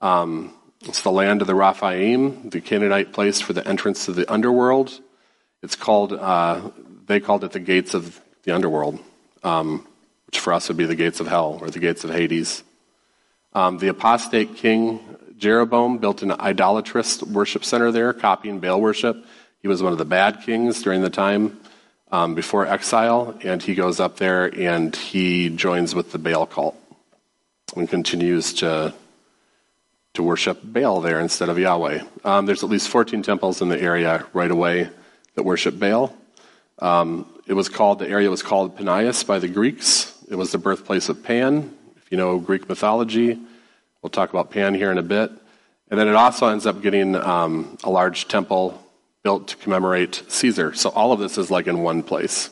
Um, 0.00 0.54
it's 0.82 1.02
the 1.02 1.12
land 1.12 1.42
of 1.42 1.46
the 1.46 1.54
Rephaim, 1.54 2.48
the 2.48 2.60
Canaanite 2.60 3.12
place 3.12 3.40
for 3.40 3.52
the 3.52 3.66
entrance 3.66 4.06
to 4.06 4.12
the 4.12 4.30
underworld. 4.32 4.98
It's 5.62 5.76
called, 5.76 6.14
uh, 6.14 6.70
they 7.06 7.20
called 7.20 7.44
it 7.44 7.52
the 7.52 7.60
gates 7.60 7.92
of 7.92 8.18
the 8.44 8.54
underworld. 8.54 8.98
Um, 9.42 9.86
which 10.30 10.38
for 10.38 10.52
us 10.52 10.68
would 10.68 10.76
be 10.76 10.86
the 10.86 10.94
gates 10.94 11.18
of 11.18 11.26
hell 11.26 11.58
or 11.60 11.70
the 11.70 11.80
gates 11.80 12.04
of 12.04 12.10
Hades. 12.10 12.62
Um, 13.52 13.78
the 13.78 13.88
apostate 13.88 14.54
king 14.54 15.00
Jeroboam 15.36 15.98
built 15.98 16.22
an 16.22 16.30
idolatrous 16.30 17.20
worship 17.20 17.64
center 17.64 17.90
there, 17.90 18.12
copying 18.12 18.60
Baal 18.60 18.80
worship. 18.80 19.26
He 19.60 19.66
was 19.66 19.82
one 19.82 19.90
of 19.90 19.98
the 19.98 20.04
bad 20.04 20.42
kings 20.42 20.84
during 20.84 21.02
the 21.02 21.10
time 21.10 21.58
um, 22.12 22.36
before 22.36 22.64
exile, 22.64 23.36
and 23.42 23.60
he 23.60 23.74
goes 23.74 23.98
up 23.98 24.18
there 24.18 24.46
and 24.56 24.94
he 24.94 25.48
joins 25.48 25.96
with 25.96 26.12
the 26.12 26.18
Baal 26.18 26.46
cult 26.46 26.76
and 27.74 27.88
continues 27.88 28.54
to 28.54 28.94
to 30.14 30.22
worship 30.22 30.60
Baal 30.62 31.00
there 31.00 31.18
instead 31.18 31.48
of 31.48 31.58
Yahweh. 31.58 32.04
Um, 32.24 32.46
there's 32.46 32.62
at 32.62 32.70
least 32.70 32.88
14 32.88 33.22
temples 33.22 33.60
in 33.62 33.68
the 33.68 33.80
area 33.80 34.26
right 34.32 34.50
away 34.50 34.90
that 35.34 35.42
worship 35.42 35.76
Baal. 35.76 36.14
Um, 36.78 37.26
it 37.48 37.54
was 37.54 37.68
called 37.68 37.98
the 37.98 38.08
area 38.08 38.30
was 38.30 38.44
called 38.44 38.78
Panias 38.78 39.26
by 39.26 39.40
the 39.40 39.48
Greeks. 39.48 40.16
It 40.30 40.38
was 40.38 40.52
the 40.52 40.58
birthplace 40.58 41.08
of 41.08 41.24
Pan. 41.24 41.76
If 41.96 42.12
you 42.12 42.16
know 42.16 42.38
Greek 42.38 42.68
mythology, 42.68 43.36
we'll 44.00 44.10
talk 44.10 44.30
about 44.30 44.52
Pan 44.52 44.76
here 44.76 44.92
in 44.92 44.98
a 44.98 45.02
bit. 45.02 45.32
And 45.90 45.98
then 45.98 46.06
it 46.06 46.14
also 46.14 46.46
ends 46.46 46.66
up 46.66 46.82
getting 46.82 47.16
um, 47.16 47.76
a 47.82 47.90
large 47.90 48.28
temple 48.28 48.80
built 49.24 49.48
to 49.48 49.56
commemorate 49.56 50.22
Caesar. 50.28 50.72
So 50.72 50.90
all 50.90 51.10
of 51.10 51.18
this 51.18 51.36
is 51.36 51.50
like 51.50 51.66
in 51.66 51.82
one 51.82 52.04
place. 52.04 52.48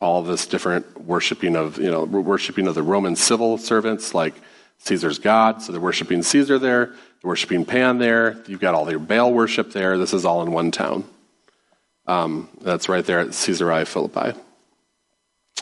All 0.00 0.22
this 0.22 0.46
different 0.46 1.00
worshiping 1.00 1.56
of, 1.56 1.78
you 1.78 1.90
know, 1.90 2.04
worshiping 2.04 2.66
of 2.66 2.74
the 2.74 2.82
Roman 2.82 3.16
civil 3.16 3.56
servants, 3.56 4.12
like 4.12 4.34
Caesar's 4.76 5.18
God. 5.18 5.62
So 5.62 5.72
they're 5.72 5.80
worshiping 5.80 6.22
Caesar 6.22 6.58
there. 6.58 6.88
They're 6.88 7.28
worshiping 7.30 7.64
Pan 7.64 7.96
there. 7.96 8.36
You've 8.46 8.60
got 8.60 8.74
all 8.74 8.84
their 8.84 8.98
Baal 8.98 9.32
worship 9.32 9.72
there. 9.72 9.96
This 9.96 10.12
is 10.12 10.26
all 10.26 10.42
in 10.42 10.52
one 10.52 10.72
town. 10.72 11.04
Um, 12.06 12.50
that's 12.60 12.86
right 12.86 13.04
there 13.04 13.20
at 13.20 13.28
Caesarea 13.28 13.86
Philippi. 13.86 14.38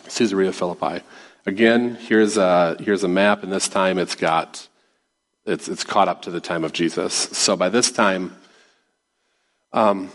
Caesarea 0.09 0.53
Philippi. 0.53 1.05
Again, 1.47 1.95
here's 1.95 2.37
a, 2.37 2.77
here's 2.81 3.05
a 3.05 3.09
map, 3.09 3.45
and 3.45 3.53
this 3.53 3.69
time 3.69 3.99
it's 3.99 4.17
got, 4.17 4.67
it's, 5.45 5.69
it's 5.69 5.85
caught 5.85 6.09
up 6.09 6.23
to 6.23 6.33
the 6.33 6.41
time 6.41 6.65
of 6.65 6.73
Jesus. 6.73 7.15
So 7.15 7.57
by 7.57 7.69
this 7.69 7.93
time, 7.93 8.35
um, 9.73 10.11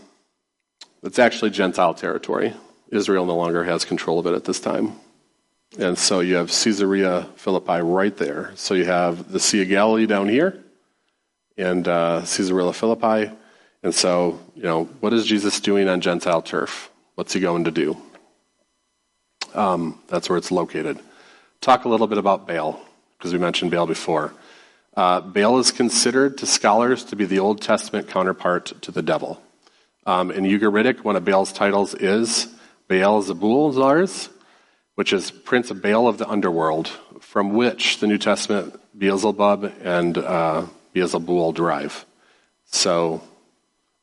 it's 1.04 1.20
actually 1.20 1.52
Gentile 1.52 1.94
territory. 1.94 2.54
Israel 2.90 3.26
no 3.26 3.38
longer 3.38 3.64
has 3.64 3.86
control 3.86 4.20
of 4.20 4.28
it 4.28 4.34
at 4.34 4.44
this 4.44 4.60
time. 4.60 4.92
And 5.80 5.98
so 5.98 6.20
you 6.20 6.36
have 6.36 6.50
Caesarea 6.50 7.30
Philippi 7.38 7.80
right 7.80 8.16
there. 8.18 8.52
So 8.56 8.74
you 8.74 8.84
have 8.84 9.32
the 9.32 9.40
Sea 9.40 9.62
of 9.62 9.70
Galilee 9.70 10.08
down 10.08 10.28
here 10.28 10.62
and 11.58 11.88
uh, 11.88 12.20
Caesarea 12.26 12.74
Philippi. 12.74 13.32
And 13.84 13.96
so, 13.96 14.38
you 14.54 14.64
know, 14.64 14.84
what 15.00 15.14
is 15.14 15.26
Jesus 15.26 15.62
doing 15.62 15.88
on 15.88 16.02
Gentile 16.02 16.42
turf? 16.42 16.92
What's 17.16 17.32
he 17.32 17.40
going 17.40 17.64
to 17.64 17.72
do? 17.72 17.96
Um, 19.54 19.98
that's 20.10 20.28
where 20.28 20.38
it's 20.38 20.52
located 20.52 21.00
talk 21.62 21.86
a 21.86 21.90
little 21.90 22.08
bit 22.08 22.18
about 22.18 22.48
Baal, 22.48 22.82
because 23.18 23.32
we 23.32 23.38
mentioned 23.38 23.70
Baal 23.70 23.86
before. 23.86 24.34
Uh, 24.98 25.22
Baal 25.22 25.60
is 25.60 25.72
considered 25.72 26.40
to 26.40 26.48
scholars 26.48 27.04
to 27.06 27.16
be 27.16 27.26
the 27.26 27.38
Old 27.38 27.62
Testament 27.62 28.10
counterpart 28.10 28.74
to 28.82 28.92
the 28.92 29.04
devil. 29.04 29.40
Um, 30.08 30.32
in 30.32 30.44
Ugaritic, 30.44 31.04
one 31.04 31.16
of 31.16 31.24
Baal's 31.24 31.54
titles 31.54 31.94
is 31.94 32.48
Baal 32.88 33.22
Zebul 33.22 33.76
Zars, 33.76 34.30
which 34.96 35.14
is 35.14 35.30
Prince 35.30 35.70
of 35.70 35.84
Baal 35.84 36.08
of 36.08 36.18
the 36.18 36.28
underworld, 36.28 36.88
from 37.20 37.54
which 37.54 38.00
the 38.00 38.08
New 38.08 38.18
Testament 38.18 38.80
Beelzebub 38.98 39.72
and 39.84 40.18
uh, 40.18 40.66
Beelzebul 40.96 41.54
derive. 41.54 42.06
So 42.66 43.22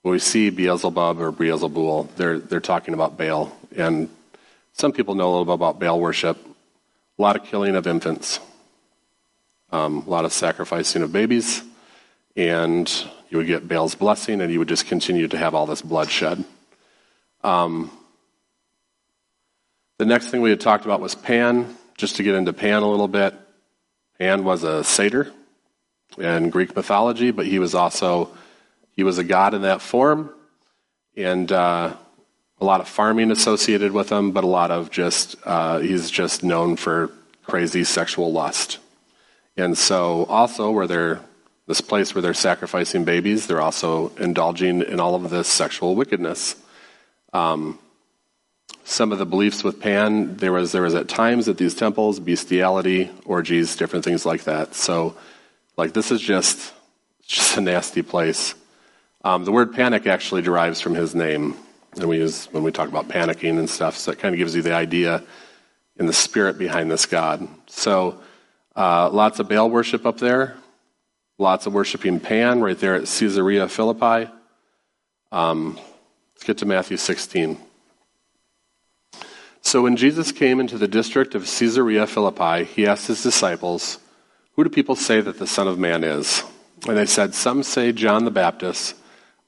when 0.02 0.12
we 0.12 0.20
see 0.20 0.50
Beelzebub 0.50 1.20
or 1.20 1.32
Beelzebul, 1.32 2.14
they're, 2.14 2.38
they're 2.38 2.60
talking 2.60 2.94
about 2.94 3.18
Baal. 3.18 3.52
And 3.76 4.08
some 4.74 4.92
people 4.92 5.16
know 5.16 5.28
a 5.28 5.32
little 5.32 5.44
bit 5.44 5.54
about 5.54 5.80
Baal 5.80 6.00
worship 6.00 6.38
a 7.18 7.22
lot 7.22 7.36
of 7.36 7.44
killing 7.44 7.74
of 7.74 7.86
infants, 7.86 8.38
um, 9.72 10.04
a 10.06 10.10
lot 10.10 10.24
of 10.24 10.32
sacrificing 10.32 11.02
of 11.02 11.12
babies, 11.12 11.62
and 12.36 12.90
you 13.28 13.38
would 13.38 13.46
get 13.46 13.66
Baal's 13.66 13.96
blessing, 13.96 14.40
and 14.40 14.52
you 14.52 14.58
would 14.60 14.68
just 14.68 14.86
continue 14.86 15.26
to 15.26 15.36
have 15.36 15.54
all 15.54 15.66
this 15.66 15.82
bloodshed. 15.82 16.44
Um, 17.42 17.90
the 19.98 20.06
next 20.06 20.28
thing 20.28 20.42
we 20.42 20.50
had 20.50 20.60
talked 20.60 20.84
about 20.84 21.00
was 21.00 21.14
Pan. 21.14 21.76
Just 21.96 22.16
to 22.16 22.22
get 22.22 22.36
into 22.36 22.52
Pan 22.52 22.84
a 22.84 22.88
little 22.88 23.08
bit, 23.08 23.34
Pan 24.20 24.44
was 24.44 24.62
a 24.62 24.84
satyr 24.84 25.32
in 26.16 26.50
Greek 26.50 26.76
mythology, 26.76 27.32
but 27.32 27.46
he 27.46 27.58
was 27.58 27.74
also 27.74 28.30
he 28.94 29.02
was 29.02 29.18
a 29.18 29.24
god 29.24 29.54
in 29.54 29.62
that 29.62 29.80
form, 29.80 30.32
and 31.16 31.50
uh, 31.50 31.94
a 32.60 32.64
lot 32.64 32.80
of 32.80 32.88
farming 32.88 33.30
associated 33.30 33.92
with 33.92 34.10
him, 34.10 34.32
but 34.32 34.44
a 34.44 34.48
lot 34.48 34.70
of 34.70 34.90
just 34.90 35.36
uh, 35.44 35.78
he's 35.78 36.10
just 36.10 36.42
known 36.42 36.76
for 36.76 37.10
crazy 37.44 37.84
sexual 37.84 38.32
lust. 38.32 38.78
And 39.56 39.76
so, 39.76 40.24
also, 40.26 40.70
where 40.70 40.86
they're 40.86 41.20
this 41.66 41.80
place 41.82 42.14
where 42.14 42.22
they're 42.22 42.34
sacrificing 42.34 43.04
babies, 43.04 43.46
they're 43.46 43.60
also 43.60 44.10
indulging 44.16 44.80
in 44.82 45.00
all 45.00 45.14
of 45.14 45.28
this 45.28 45.46
sexual 45.46 45.94
wickedness. 45.94 46.56
Um, 47.34 47.78
some 48.84 49.12
of 49.12 49.18
the 49.18 49.26
beliefs 49.26 49.62
with 49.62 49.80
Pan, 49.80 50.36
there 50.38 50.52
was 50.52 50.72
there 50.72 50.82
was 50.82 50.94
at 50.94 51.08
times 51.08 51.46
at 51.46 51.58
these 51.58 51.74
temples 51.74 52.20
bestiality, 52.20 53.10
orgies, 53.24 53.76
different 53.76 54.04
things 54.04 54.24
like 54.24 54.44
that. 54.44 54.74
So, 54.74 55.14
like 55.76 55.92
this 55.92 56.10
is 56.10 56.20
just 56.20 56.72
just 57.26 57.58
a 57.58 57.60
nasty 57.60 58.02
place. 58.02 58.54
Um, 59.24 59.44
the 59.44 59.52
word 59.52 59.74
panic 59.74 60.06
actually 60.06 60.42
derives 60.42 60.80
from 60.80 60.94
his 60.94 61.14
name, 61.14 61.54
and 61.98 62.08
we 62.08 62.18
use 62.18 62.46
when 62.46 62.62
we 62.62 62.72
talk 62.72 62.88
about 62.88 63.08
panicking 63.08 63.58
and 63.58 63.68
stuff. 63.68 63.96
So 63.96 64.12
it 64.12 64.18
kind 64.18 64.34
of 64.34 64.38
gives 64.38 64.54
you 64.54 64.62
the 64.62 64.74
idea 64.74 65.22
in 65.96 66.06
the 66.06 66.12
spirit 66.12 66.58
behind 66.58 66.90
this 66.90 67.06
god. 67.06 67.46
So, 67.66 68.20
uh, 68.76 69.10
lots 69.10 69.40
of 69.40 69.48
Baal 69.48 69.68
worship 69.68 70.06
up 70.06 70.18
there. 70.18 70.56
Lots 71.38 71.66
of 71.66 71.74
worshiping 71.74 72.20
Pan 72.20 72.60
right 72.60 72.78
there 72.78 72.94
at 72.94 73.06
Caesarea 73.06 73.68
Philippi. 73.68 74.30
Um, 75.32 75.78
let's 76.34 76.44
get 76.44 76.58
to 76.58 76.66
Matthew 76.66 76.96
16. 76.96 77.58
So 79.60 79.82
when 79.82 79.96
Jesus 79.96 80.32
came 80.32 80.60
into 80.60 80.78
the 80.78 80.88
district 80.88 81.34
of 81.34 81.42
Caesarea 81.42 82.06
Philippi, 82.06 82.64
he 82.64 82.86
asked 82.86 83.08
his 83.08 83.22
disciples, 83.22 83.98
Who 84.52 84.64
do 84.64 84.70
people 84.70 84.96
say 84.96 85.20
that 85.20 85.38
the 85.38 85.46
Son 85.46 85.68
of 85.68 85.78
Man 85.78 86.04
is? 86.04 86.42
And 86.86 86.96
they 86.96 87.06
said, 87.06 87.34
Some 87.34 87.62
say 87.62 87.92
John 87.92 88.24
the 88.24 88.30
Baptist, 88.30 88.94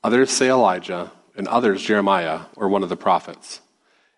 others 0.03 0.31
say 0.31 0.51
Elijah, 0.51 1.11
and 1.41 1.49
others 1.49 1.81
Jeremiah, 1.81 2.41
or 2.55 2.69
one 2.69 2.83
of 2.83 2.91
the 2.91 2.99
prophets. 2.99 3.63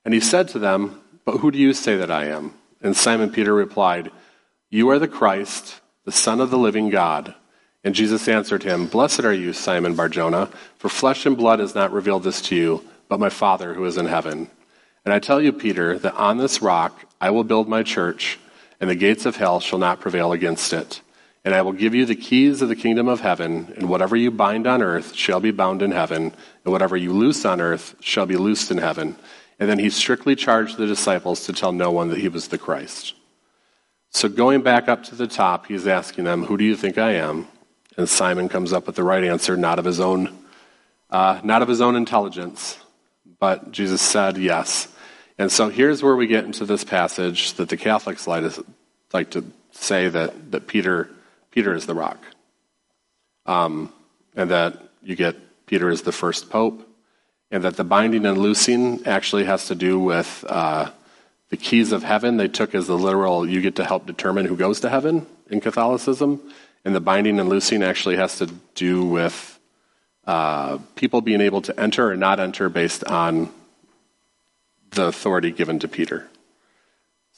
And 0.04 0.12
he 0.12 0.18
said 0.18 0.48
to 0.48 0.58
them, 0.58 1.00
But 1.24 1.36
who 1.36 1.52
do 1.52 1.58
you 1.58 1.72
say 1.72 1.96
that 1.96 2.10
I 2.10 2.24
am? 2.24 2.52
And 2.80 2.96
Simon 2.96 3.30
Peter 3.30 3.54
replied, 3.54 4.10
You 4.70 4.90
are 4.90 4.98
the 4.98 5.06
Christ, 5.06 5.80
the 6.04 6.10
Son 6.10 6.40
of 6.40 6.50
the 6.50 6.58
living 6.58 6.90
God. 6.90 7.36
And 7.84 7.94
Jesus 7.94 8.26
answered 8.26 8.64
him, 8.64 8.88
Blessed 8.88 9.20
are 9.20 9.32
you, 9.32 9.52
Simon 9.52 9.94
Barjona, 9.94 10.50
for 10.78 10.88
flesh 10.88 11.24
and 11.24 11.36
blood 11.36 11.60
has 11.60 11.76
not 11.76 11.92
revealed 11.92 12.24
this 12.24 12.40
to 12.40 12.56
you, 12.56 12.82
but 13.08 13.20
my 13.20 13.28
Father 13.28 13.74
who 13.74 13.84
is 13.84 13.96
in 13.96 14.06
heaven. 14.06 14.50
And 15.04 15.14
I 15.14 15.20
tell 15.20 15.40
you, 15.40 15.52
Peter, 15.52 15.96
that 16.00 16.16
on 16.16 16.38
this 16.38 16.60
rock 16.60 17.04
I 17.20 17.30
will 17.30 17.44
build 17.44 17.68
my 17.68 17.84
church, 17.84 18.40
and 18.80 18.90
the 18.90 18.96
gates 18.96 19.26
of 19.26 19.36
hell 19.36 19.60
shall 19.60 19.78
not 19.78 20.00
prevail 20.00 20.32
against 20.32 20.72
it. 20.72 21.02
And 21.44 21.54
I 21.54 21.62
will 21.62 21.72
give 21.72 21.94
you 21.94 22.06
the 22.06 22.14
keys 22.14 22.62
of 22.62 22.68
the 22.68 22.76
kingdom 22.76 23.08
of 23.08 23.20
heaven, 23.20 23.72
and 23.76 23.88
whatever 23.88 24.14
you 24.14 24.30
bind 24.30 24.66
on 24.66 24.80
earth 24.80 25.14
shall 25.14 25.40
be 25.40 25.50
bound 25.50 25.82
in 25.82 25.90
heaven, 25.90 26.32
and 26.64 26.72
whatever 26.72 26.96
you 26.96 27.12
loose 27.12 27.44
on 27.44 27.60
earth 27.60 27.96
shall 28.00 28.26
be 28.26 28.36
loosed 28.36 28.70
in 28.70 28.78
heaven. 28.78 29.16
And 29.58 29.68
then 29.68 29.78
he 29.78 29.90
strictly 29.90 30.36
charged 30.36 30.76
the 30.76 30.86
disciples 30.86 31.46
to 31.46 31.52
tell 31.52 31.72
no 31.72 31.90
one 31.90 32.08
that 32.08 32.18
he 32.18 32.28
was 32.28 32.48
the 32.48 32.58
Christ. 32.58 33.14
So 34.10 34.28
going 34.28 34.62
back 34.62 34.88
up 34.88 35.04
to 35.04 35.14
the 35.14 35.26
top, 35.26 35.66
he's 35.66 35.86
asking 35.86 36.24
them, 36.24 36.44
Who 36.44 36.56
do 36.56 36.64
you 36.64 36.76
think 36.76 36.98
I 36.98 37.12
am? 37.12 37.48
And 37.96 38.08
Simon 38.08 38.48
comes 38.48 38.72
up 38.72 38.86
with 38.86 38.96
the 38.96 39.02
right 39.02 39.24
answer, 39.24 39.56
not 39.56 39.78
of 39.78 39.84
his 39.84 40.00
own, 40.00 40.36
uh, 41.10 41.40
not 41.42 41.62
of 41.62 41.68
his 41.68 41.80
own 41.80 41.96
intelligence, 41.96 42.78
but 43.38 43.72
Jesus 43.72 44.00
said 44.00 44.36
yes. 44.36 44.88
And 45.38 45.50
so 45.50 45.68
here's 45.68 46.02
where 46.02 46.14
we 46.14 46.26
get 46.26 46.44
into 46.44 46.64
this 46.64 46.84
passage 46.84 47.54
that 47.54 47.68
the 47.68 47.76
Catholics 47.76 48.26
like 48.26 49.30
to 49.30 49.44
say 49.72 50.08
that, 50.08 50.52
that 50.52 50.66
Peter, 50.66 51.10
Peter 51.52 51.74
is 51.74 51.86
the 51.86 51.94
rock. 51.94 52.18
Um, 53.46 53.92
and 54.34 54.50
that 54.50 54.82
you 55.02 55.14
get 55.14 55.36
Peter 55.66 55.88
is 55.88 56.02
the 56.02 56.12
first 56.12 56.50
pope, 56.50 56.88
and 57.50 57.62
that 57.64 57.76
the 57.76 57.84
binding 57.84 58.26
and 58.26 58.38
loosing 58.38 59.06
actually 59.06 59.44
has 59.44 59.66
to 59.66 59.74
do 59.74 59.98
with 59.98 60.44
uh, 60.48 60.90
the 61.50 61.56
keys 61.56 61.92
of 61.92 62.02
heaven. 62.02 62.36
They 62.36 62.48
took 62.48 62.74
as 62.74 62.86
the 62.86 62.98
literal, 62.98 63.48
you 63.48 63.60
get 63.60 63.76
to 63.76 63.84
help 63.84 64.06
determine 64.06 64.46
who 64.46 64.56
goes 64.56 64.80
to 64.80 64.88
heaven 64.88 65.26
in 65.50 65.60
Catholicism. 65.60 66.40
And 66.84 66.94
the 66.94 67.00
binding 67.00 67.38
and 67.38 67.48
loosing 67.48 67.82
actually 67.82 68.16
has 68.16 68.38
to 68.38 68.46
do 68.74 69.04
with 69.04 69.58
uh, 70.26 70.78
people 70.96 71.20
being 71.20 71.40
able 71.40 71.62
to 71.62 71.78
enter 71.78 72.10
or 72.10 72.16
not 72.16 72.40
enter 72.40 72.68
based 72.68 73.04
on 73.04 73.52
the 74.90 75.04
authority 75.04 75.50
given 75.50 75.78
to 75.80 75.88
Peter. 75.88 76.28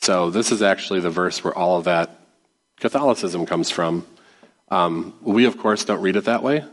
So 0.00 0.31
this 0.31 0.50
is 0.50 0.62
actually 0.62 1.00
the 1.00 1.11
verse 1.11 1.42
where 1.42 1.57
all 1.57 1.79
of 1.79 1.85
that 1.85 2.20
Catholicism 2.81 3.47
comes 3.47 3.71
from. 3.71 4.07
Um, 4.71 5.15
we, 5.21 5.45
of 5.47 5.59
course, 5.59 5.85
don't 5.85 6.01
read 6.01 6.17
it 6.17 6.25
that 6.25 6.43
way. 6.43 6.65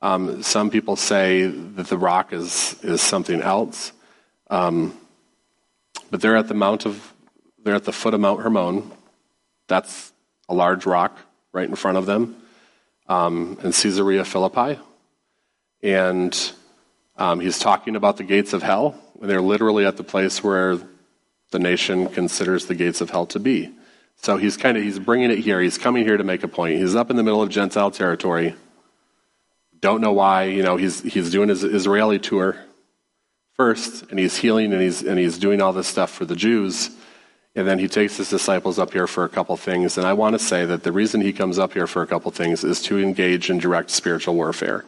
Um, 0.00 0.42
some 0.42 0.70
people 0.70 0.96
say 0.96 1.46
that 1.46 1.88
the 1.88 1.98
rock 1.98 2.32
is 2.32 2.76
is 2.82 3.00
something 3.00 3.40
else, 3.40 3.92
um, 4.50 4.96
but 6.10 6.20
they're 6.20 6.36
at 6.36 6.48
the 6.48 6.54
mount 6.54 6.86
of 6.86 7.12
they're 7.62 7.74
at 7.74 7.84
the 7.84 7.92
foot 7.92 8.14
of 8.14 8.20
Mount 8.20 8.42
Hermon. 8.42 8.90
That's 9.68 10.12
a 10.48 10.54
large 10.54 10.86
rock 10.86 11.18
right 11.52 11.68
in 11.68 11.74
front 11.74 11.98
of 11.98 12.06
them 12.06 12.36
um, 13.08 13.58
in 13.62 13.72
Caesarea 13.72 14.24
Philippi, 14.24 14.78
and 15.82 16.52
um, 17.16 17.40
he's 17.40 17.58
talking 17.58 17.96
about 17.96 18.18
the 18.18 18.24
gates 18.24 18.52
of 18.52 18.62
hell 18.62 19.00
and 19.20 19.30
they're 19.30 19.40
literally 19.40 19.86
at 19.86 19.96
the 19.96 20.04
place 20.04 20.42
where 20.42 20.78
the 21.50 21.58
nation 21.58 22.08
considers 22.08 22.66
the 22.66 22.74
gates 22.74 23.00
of 23.00 23.10
hell 23.10 23.26
to 23.26 23.38
be. 23.38 23.72
So 24.16 24.36
he's 24.36 24.56
kind 24.56 24.76
of 24.76 24.82
he's 24.82 24.98
bringing 24.98 25.30
it 25.30 25.38
here. 25.38 25.60
He's 25.60 25.78
coming 25.78 26.04
here 26.04 26.16
to 26.16 26.24
make 26.24 26.42
a 26.42 26.48
point. 26.48 26.78
He's 26.78 26.94
up 26.94 27.10
in 27.10 27.16
the 27.16 27.22
middle 27.22 27.42
of 27.42 27.48
Gentile 27.48 27.90
territory. 27.90 28.54
Don't 29.80 30.00
know 30.00 30.12
why. 30.12 30.44
You 30.44 30.62
know 30.62 30.76
he's 30.76 31.02
he's 31.02 31.30
doing 31.30 31.48
his 31.48 31.62
Israeli 31.62 32.18
tour 32.18 32.56
first, 33.54 34.04
and 34.10 34.18
he's 34.18 34.36
healing 34.36 34.72
and 34.72 34.82
he's 34.82 35.02
and 35.02 35.18
he's 35.18 35.38
doing 35.38 35.60
all 35.60 35.72
this 35.72 35.86
stuff 35.86 36.10
for 36.10 36.24
the 36.24 36.36
Jews. 36.36 36.90
And 37.54 37.66
then 37.66 37.78
he 37.78 37.88
takes 37.88 38.18
his 38.18 38.28
disciples 38.28 38.78
up 38.78 38.92
here 38.92 39.06
for 39.06 39.24
a 39.24 39.30
couple 39.30 39.56
things. 39.56 39.96
And 39.96 40.06
I 40.06 40.12
want 40.12 40.34
to 40.34 40.38
say 40.38 40.66
that 40.66 40.82
the 40.82 40.92
reason 40.92 41.22
he 41.22 41.32
comes 41.32 41.58
up 41.58 41.72
here 41.72 41.86
for 41.86 42.02
a 42.02 42.06
couple 42.06 42.30
things 42.30 42.62
is 42.62 42.82
to 42.82 42.98
engage 42.98 43.48
in 43.48 43.58
direct 43.58 43.90
spiritual 43.90 44.34
warfare 44.34 44.84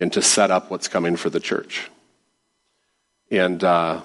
and 0.00 0.10
to 0.14 0.22
set 0.22 0.50
up 0.50 0.70
what's 0.70 0.88
coming 0.88 1.16
for 1.16 1.28
the 1.28 1.38
church. 1.38 1.90
And 3.30 3.62
uh, 3.62 4.00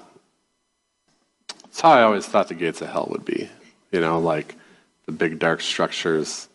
that's 1.63 1.79
how 1.79 1.91
I 1.91 2.03
always 2.03 2.25
thought 2.25 2.49
the 2.49 2.55
gates 2.55 2.81
of 2.81 2.89
hell 2.89 3.07
would 3.09 3.23
be. 3.23 3.49
You 3.93 4.01
know, 4.01 4.19
like 4.19 4.55
the 5.05 5.11
big 5.11 5.37
dark 5.37 5.61
structures, 5.61 6.49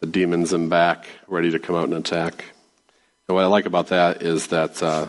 the 0.00 0.06
demons 0.06 0.52
in 0.52 0.68
back, 0.68 1.08
ready 1.26 1.50
to 1.52 1.58
come 1.58 1.74
out 1.74 1.84
and 1.84 1.94
attack. 1.94 2.44
And 3.26 3.34
what 3.34 3.42
I 3.42 3.46
like 3.46 3.64
about 3.64 3.88
that 3.88 4.22
is 4.22 4.48
that 4.48 4.82
uh, 4.82 5.06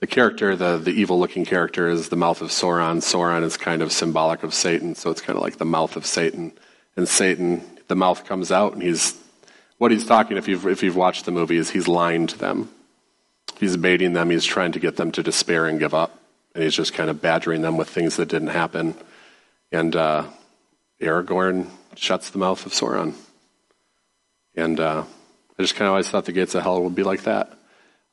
the 0.00 0.06
character, 0.06 0.56
the, 0.56 0.78
the 0.78 0.90
evil 0.90 1.20
looking 1.20 1.44
character, 1.44 1.88
is 1.88 2.08
the 2.08 2.16
mouth 2.16 2.40
of 2.40 2.48
Sauron. 2.48 3.02
Sauron 3.02 3.42
is 3.42 3.58
kind 3.58 3.82
of 3.82 3.92
symbolic 3.92 4.42
of 4.42 4.54
Satan, 4.54 4.94
so 4.94 5.10
it's 5.10 5.20
kind 5.20 5.36
of 5.36 5.42
like 5.42 5.58
the 5.58 5.66
mouth 5.66 5.94
of 5.94 6.06
Satan. 6.06 6.52
And 6.96 7.06
Satan, 7.06 7.62
the 7.88 7.94
mouth 7.94 8.24
comes 8.24 8.50
out, 8.50 8.72
and 8.72 8.82
he's 8.82 9.14
what 9.76 9.90
he's 9.90 10.06
talking. 10.06 10.38
If 10.38 10.48
you've 10.48 10.66
if 10.66 10.82
you've 10.82 10.96
watched 10.96 11.26
the 11.26 11.32
movie, 11.32 11.58
is 11.58 11.68
he's 11.68 11.86
lying 11.86 12.26
to 12.28 12.38
them. 12.38 12.70
He's 13.60 13.76
baiting 13.76 14.14
them, 14.14 14.30
he's 14.30 14.46
trying 14.46 14.72
to 14.72 14.80
get 14.80 14.96
them 14.96 15.12
to 15.12 15.22
despair 15.22 15.66
and 15.66 15.78
give 15.78 15.92
up. 15.92 16.18
And 16.54 16.64
he's 16.64 16.74
just 16.74 16.94
kind 16.94 17.10
of 17.10 17.20
badgering 17.20 17.60
them 17.60 17.76
with 17.76 17.90
things 17.90 18.16
that 18.16 18.30
didn't 18.30 18.48
happen. 18.48 18.94
And 19.70 19.94
uh, 19.94 20.24
Aragorn 21.02 21.68
shuts 21.96 22.30
the 22.30 22.38
mouth 22.38 22.64
of 22.64 22.72
Sauron. 22.72 23.14
And 24.54 24.80
uh, 24.80 25.04
I 25.58 25.62
just 25.62 25.74
kind 25.74 25.86
of 25.86 25.92
always 25.92 26.08
thought 26.08 26.24
the 26.24 26.32
gates 26.32 26.54
of 26.54 26.62
hell 26.62 26.82
would 26.82 26.94
be 26.94 27.02
like 27.02 27.22
that. 27.24 27.52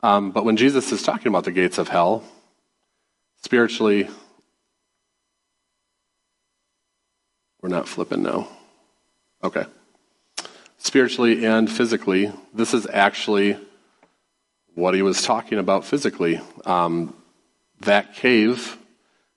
Um, 0.02 0.32
but 0.32 0.46
when 0.46 0.58
Jesus 0.58 0.92
is 0.92 1.04
talking 1.04 1.28
about 1.28 1.44
the 1.44 1.52
gates 1.52 1.78
of 1.78 1.88
hell, 1.88 2.24
spiritually, 3.44 4.10
we're 7.62 7.70
not 7.70 7.88
flipping 7.88 8.24
now. 8.24 8.48
Okay. 9.44 9.66
Spiritually 10.78 11.46
and 11.46 11.70
physically, 11.70 12.32
this 12.54 12.74
is 12.74 12.88
actually 12.88 13.58
what 14.76 14.94
he 14.94 15.02
was 15.02 15.22
talking 15.22 15.60
about 15.60 15.84
physically. 15.84 16.40
Um, 16.66 17.14
that 17.82 18.16
cave 18.16 18.78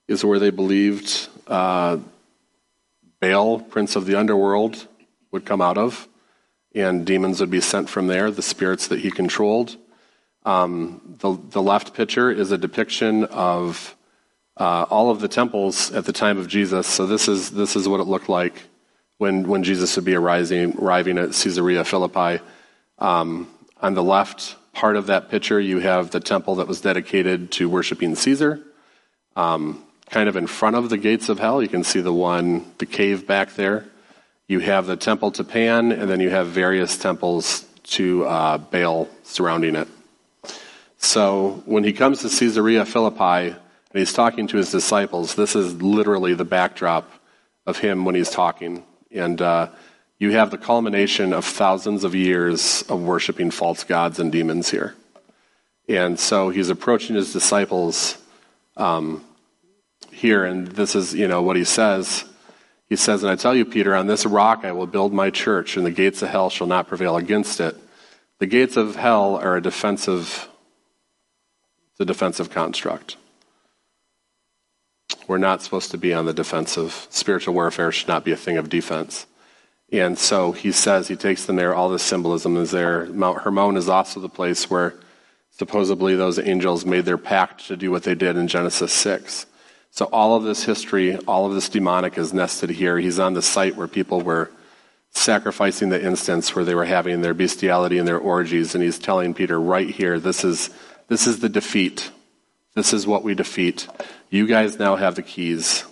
is 0.07 0.23
where 0.23 0.39
they 0.39 0.49
believed 0.49 1.27
uh, 1.47 1.97
Baal, 3.23 3.59
prince 3.59 3.95
of 3.95 4.05
the 4.05 4.15
underworld, 4.15 4.85
would 5.31 5.45
come 5.45 5.61
out 5.61 5.77
of, 5.77 6.09
and 6.75 7.05
demons 7.05 7.39
would 7.39 7.49
be 7.49 7.61
sent 7.61 7.89
from 7.89 8.07
there, 8.07 8.29
the 8.29 8.41
spirits 8.41 8.87
that 8.87 8.99
he 8.99 9.11
controlled. 9.11 9.77
Um, 10.43 11.15
the, 11.21 11.39
the 11.51 11.61
left 11.61 11.93
picture 11.93 12.29
is 12.29 12.51
a 12.51 12.57
depiction 12.57 13.23
of 13.23 13.95
uh, 14.57 14.85
all 14.89 15.09
of 15.09 15.21
the 15.21 15.29
temples 15.29 15.89
at 15.91 16.03
the 16.03 16.11
time 16.11 16.37
of 16.37 16.49
Jesus. 16.49 16.85
So 16.85 17.05
this 17.05 17.29
is 17.29 17.51
this 17.51 17.77
is 17.77 17.87
what 17.87 18.01
it 18.01 18.07
looked 18.07 18.27
like 18.27 18.61
when 19.19 19.47
when 19.47 19.63
Jesus 19.63 19.95
would 19.95 20.03
be 20.03 20.15
arriving 20.15 20.77
arriving 20.77 21.17
at 21.17 21.31
Caesarea 21.31 21.85
Philippi. 21.85 22.43
Um, 22.99 23.47
on 23.81 23.93
the 23.93 24.03
left 24.03 24.57
part 24.73 24.97
of 24.97 25.07
that 25.07 25.29
picture, 25.29 25.61
you 25.61 25.79
have 25.79 26.11
the 26.11 26.19
temple 26.19 26.55
that 26.55 26.67
was 26.67 26.81
dedicated 26.81 27.51
to 27.53 27.69
worshiping 27.69 28.15
Caesar. 28.15 28.59
Um, 29.37 29.81
kind 30.09 30.29
of 30.29 30.35
in 30.35 30.47
front 30.47 30.75
of 30.75 30.89
the 30.89 30.97
gates 30.97 31.29
of 31.29 31.39
hell, 31.39 31.61
you 31.61 31.67
can 31.67 31.83
see 31.83 32.01
the 32.01 32.13
one, 32.13 32.71
the 32.77 32.85
cave 32.85 33.25
back 33.25 33.55
there. 33.55 33.85
You 34.47 34.59
have 34.59 34.85
the 34.85 34.97
temple 34.97 35.31
to 35.31 35.43
Pan, 35.43 35.91
and 35.91 36.09
then 36.09 36.19
you 36.19 36.29
have 36.29 36.47
various 36.47 36.97
temples 36.97 37.65
to 37.83 38.25
uh, 38.25 38.57
Baal 38.57 39.09
surrounding 39.23 39.75
it. 39.75 39.87
So 40.97 41.63
when 41.65 41.83
he 41.83 41.93
comes 41.93 42.21
to 42.21 42.29
Caesarea 42.29 42.85
Philippi 42.85 43.49
and 43.49 43.99
he's 43.99 44.13
talking 44.13 44.47
to 44.47 44.57
his 44.57 44.71
disciples, 44.71 45.35
this 45.35 45.55
is 45.55 45.81
literally 45.81 46.33
the 46.33 46.45
backdrop 46.45 47.11
of 47.65 47.79
him 47.79 48.05
when 48.05 48.15
he's 48.15 48.29
talking. 48.29 48.83
And 49.11 49.41
uh, 49.41 49.69
you 50.17 50.31
have 50.31 50.51
the 50.51 50.57
culmination 50.57 51.33
of 51.33 51.45
thousands 51.45 52.03
of 52.03 52.15
years 52.15 52.83
of 52.83 53.01
worshiping 53.01 53.51
false 53.51 53.83
gods 53.83 54.19
and 54.19 54.31
demons 54.31 54.69
here. 54.69 54.95
And 55.89 56.17
so 56.19 56.49
he's 56.49 56.69
approaching 56.69 57.15
his 57.15 57.33
disciples 57.33 58.17
um, 58.77 59.23
here, 60.23 60.45
and 60.45 60.67
this 60.69 60.95
is, 60.95 61.13
you 61.13 61.27
know, 61.27 61.41
what 61.41 61.57
he 61.57 61.65
says. 61.65 62.23
He 62.87 62.95
says, 62.95 63.23
And 63.23 63.31
I 63.31 63.35
tell 63.35 63.53
you, 63.53 63.65
Peter, 63.65 63.93
on 63.93 64.07
this 64.07 64.25
rock 64.25 64.63
I 64.63 64.71
will 64.71 64.87
build 64.87 65.13
my 65.13 65.29
church, 65.29 65.75
and 65.75 65.85
the 65.85 65.91
gates 65.91 66.21
of 66.21 66.29
hell 66.29 66.49
shall 66.49 66.65
not 66.65 66.87
prevail 66.87 67.17
against 67.17 67.59
it. 67.59 67.75
The 68.39 68.47
gates 68.47 68.77
of 68.77 68.95
hell 68.95 69.35
are 69.35 69.57
a 69.57 69.61
defensive 69.61 70.49
the 71.99 72.05
defensive 72.05 72.49
construct. 72.49 73.17
We're 75.27 75.37
not 75.37 75.61
supposed 75.61 75.91
to 75.91 75.97
be 75.97 76.13
on 76.13 76.25
the 76.25 76.33
defensive. 76.33 77.07
Spiritual 77.11 77.53
warfare 77.53 77.91
should 77.91 78.07
not 78.07 78.25
be 78.25 78.31
a 78.31 78.37
thing 78.37 78.57
of 78.57 78.67
defense. 78.67 79.27
And 79.91 80.17
so 80.17 80.53
he 80.53 80.71
says, 80.71 81.07
he 81.07 81.15
takes 81.15 81.45
them 81.45 81.57
there, 81.57 81.75
all 81.75 81.89
the 81.89 81.99
symbolism 81.99 82.57
is 82.57 82.71
there. 82.71 83.05
Mount 83.05 83.43
Hermon 83.43 83.77
is 83.77 83.87
also 83.87 84.19
the 84.19 84.29
place 84.29 84.69
where 84.69 84.95
supposedly 85.51 86.15
those 86.15 86.39
angels 86.39 86.83
made 86.83 87.05
their 87.05 87.19
pact 87.19 87.67
to 87.67 87.77
do 87.77 87.91
what 87.91 88.03
they 88.03 88.15
did 88.15 88.35
in 88.37 88.47
Genesis 88.47 88.91
6. 88.91 89.45
So 89.93 90.05
all 90.05 90.35
of 90.35 90.41
this 90.41 90.63
history, 90.63 91.17
all 91.27 91.45
of 91.45 91.53
this 91.53 91.69
demonic 91.69 92.17
is 92.17 92.33
nested 92.33 92.71
here. 92.71 92.97
He's 92.97 93.19
on 93.19 93.35
the 93.35 93.43
site 93.43 93.75
where 93.75 93.87
people 93.87 94.21
were 94.21 94.49
sacrificing 95.11 95.89
the 95.89 96.03
instance 96.03 96.55
where 96.55 96.65
they 96.65 96.73
were 96.73 96.85
having 96.85 97.21
their 97.21 97.35
bestiality 97.35 97.99
and 97.99 98.07
their 98.07 98.17
orgies, 98.17 98.73
and 98.73 98.83
he's 98.83 98.97
telling 98.97 99.35
Peter 99.35 99.61
right 99.61 99.87
here, 99.87 100.19
this 100.19 100.43
is 100.43 100.71
this 101.09 101.27
is 101.27 101.41
the 101.41 101.47
defeat. 101.47 102.09
This 102.73 102.91
is 102.91 103.05
what 103.05 103.23
we 103.23 103.35
defeat. 103.35 103.87
You 104.31 104.47
guys 104.47 104.79
now 104.79 104.95
have 104.95 105.13
the 105.13 105.21
keys. 105.21 105.85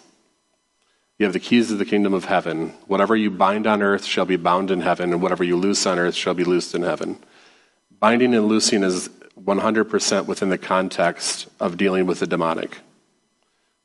You 1.19 1.27
have 1.27 1.33
the 1.33 1.39
keys 1.39 1.69
of 1.69 1.77
the 1.77 1.85
kingdom 1.85 2.15
of 2.15 2.25
heaven. 2.25 2.69
Whatever 2.87 3.15
you 3.15 3.29
bind 3.29 3.67
on 3.67 3.83
earth 3.83 4.03
shall 4.03 4.25
be 4.25 4.35
bound 4.35 4.71
in 4.71 4.81
heaven, 4.81 5.13
and 5.13 5.21
whatever 5.21 5.43
you 5.43 5.57
loose 5.57 5.85
on 5.85 5.99
earth 5.99 6.15
shall 6.15 6.33
be 6.33 6.43
loosed 6.43 6.73
in 6.73 6.81
heaven. 6.81 7.19
Binding 7.99 8.33
and 8.33 8.47
loosing 8.47 8.81
is 8.81 9.09
100% 9.39 10.25
within 10.25 10.49
the 10.49 10.57
context 10.57 11.47
of 11.59 11.77
dealing 11.77 12.07
with 12.07 12.19
the 12.19 12.25
demonic. 12.25 12.79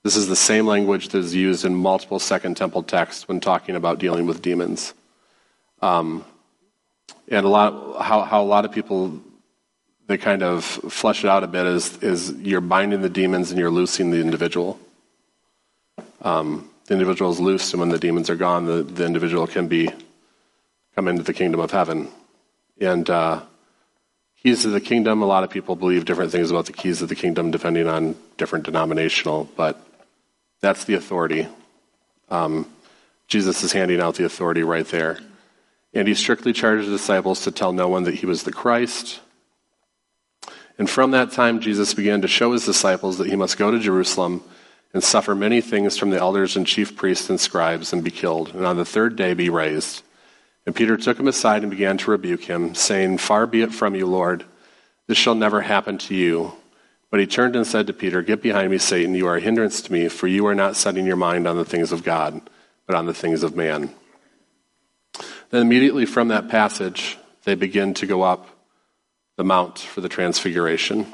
This 0.06 0.14
is 0.14 0.28
the 0.28 0.36
same 0.36 0.68
language 0.68 1.08
that 1.08 1.18
is 1.18 1.34
used 1.34 1.64
in 1.64 1.74
multiple 1.74 2.20
Second 2.20 2.56
Temple 2.56 2.84
texts 2.84 3.26
when 3.26 3.40
talking 3.40 3.74
about 3.74 3.98
dealing 3.98 4.24
with 4.24 4.40
demons. 4.40 4.94
Um, 5.82 6.24
and 7.26 7.44
a 7.44 7.48
lot, 7.48 8.04
how, 8.04 8.22
how 8.22 8.40
a 8.40 8.46
lot 8.46 8.64
of 8.64 8.70
people 8.70 9.20
they 10.06 10.16
kind 10.16 10.44
of 10.44 10.64
flesh 10.64 11.24
it 11.24 11.28
out 11.28 11.42
a 11.42 11.48
bit 11.48 11.66
is, 11.66 12.00
is 12.04 12.30
you're 12.34 12.60
binding 12.60 13.02
the 13.02 13.08
demons 13.08 13.50
and 13.50 13.58
you're 13.58 13.68
loosing 13.68 14.12
the 14.12 14.20
individual. 14.20 14.78
Um, 16.22 16.70
the 16.84 16.92
individual 16.92 17.32
is 17.32 17.40
loosed, 17.40 17.72
and 17.72 17.80
when 17.80 17.88
the 17.88 17.98
demons 17.98 18.30
are 18.30 18.36
gone, 18.36 18.64
the, 18.64 18.84
the 18.84 19.04
individual 19.04 19.48
can 19.48 19.66
be 19.66 19.90
come 20.94 21.08
into 21.08 21.24
the 21.24 21.34
kingdom 21.34 21.58
of 21.58 21.72
heaven. 21.72 22.10
And 22.80 23.10
uh, 23.10 23.42
keys 24.40 24.64
of 24.64 24.70
the 24.70 24.80
kingdom, 24.80 25.20
a 25.22 25.26
lot 25.26 25.42
of 25.42 25.50
people 25.50 25.74
believe 25.74 26.04
different 26.04 26.30
things 26.30 26.52
about 26.52 26.66
the 26.66 26.72
keys 26.72 27.02
of 27.02 27.08
the 27.08 27.16
kingdom 27.16 27.50
depending 27.50 27.88
on 27.88 28.14
different 28.36 28.66
denominational, 28.66 29.50
but 29.56 29.82
that's 30.66 30.84
the 30.84 30.94
authority. 30.94 31.46
Um, 32.28 32.66
Jesus 33.28 33.62
is 33.62 33.72
handing 33.72 34.00
out 34.00 34.16
the 34.16 34.24
authority 34.24 34.62
right 34.62 34.86
there. 34.86 35.18
And 35.94 36.06
he 36.06 36.14
strictly 36.14 36.52
charged 36.52 36.86
the 36.86 36.90
disciples 36.90 37.44
to 37.44 37.50
tell 37.50 37.72
no 37.72 37.88
one 37.88 38.02
that 38.02 38.14
he 38.14 38.26
was 38.26 38.42
the 38.42 38.52
Christ, 38.52 39.20
and 40.78 40.88
from 40.88 41.12
that 41.12 41.32
time, 41.32 41.60
Jesus 41.60 41.94
began 41.94 42.20
to 42.22 42.28
show 42.28 42.52
his 42.52 42.66
disciples 42.66 43.18
that 43.18 43.28
he 43.28 43.36
must 43.36 43.56
go 43.56 43.70
to 43.70 43.78
Jerusalem 43.78 44.42
and 44.92 45.02
suffer 45.02 45.34
many 45.34 45.60
things 45.60 45.96
from 45.96 46.10
the 46.10 46.18
elders 46.18 46.56
and 46.56 46.66
chief 46.66 46.96
priests 46.96 47.30
and 47.30 47.40
scribes 47.40 47.92
and 47.92 48.04
be 48.04 48.10
killed, 48.10 48.54
and 48.54 48.66
on 48.66 48.76
the 48.76 48.84
third 48.84 49.16
day 49.16 49.34
be 49.34 49.48
raised. 49.48 50.02
And 50.66 50.74
Peter 50.74 50.96
took 50.96 51.18
him 51.18 51.28
aside 51.28 51.62
and 51.62 51.70
began 51.70 51.96
to 51.98 52.10
rebuke 52.10 52.44
him, 52.44 52.74
saying, 52.74 53.18
Far 53.18 53.46
be 53.46 53.62
it 53.62 53.72
from 53.72 53.94
you, 53.94 54.06
Lord. 54.06 54.44
This 55.06 55.16
shall 55.16 55.34
never 55.34 55.60
happen 55.62 55.96
to 55.98 56.14
you. 56.14 56.52
But 57.10 57.20
he 57.20 57.26
turned 57.26 57.56
and 57.56 57.66
said 57.66 57.86
to 57.86 57.92
Peter, 57.92 58.22
Get 58.22 58.42
behind 58.42 58.70
me, 58.70 58.78
Satan. 58.78 59.14
You 59.14 59.26
are 59.28 59.36
a 59.36 59.40
hindrance 59.40 59.80
to 59.82 59.92
me, 59.92 60.08
for 60.08 60.26
you 60.26 60.46
are 60.46 60.54
not 60.54 60.76
setting 60.76 61.06
your 61.06 61.16
mind 61.16 61.46
on 61.46 61.56
the 61.56 61.64
things 61.64 61.92
of 61.92 62.02
God, 62.02 62.40
but 62.86 62.96
on 62.96 63.06
the 63.06 63.14
things 63.14 63.42
of 63.42 63.56
man. 63.56 63.94
Then 65.50 65.62
immediately 65.62 66.06
from 66.06 66.28
that 66.28 66.48
passage, 66.48 67.16
they 67.44 67.54
begin 67.54 67.94
to 67.94 68.06
go 68.06 68.22
up 68.22 68.48
the 69.36 69.44
Mount 69.44 69.78
for 69.78 70.00
the 70.00 70.08
Transfiguration. 70.08 71.06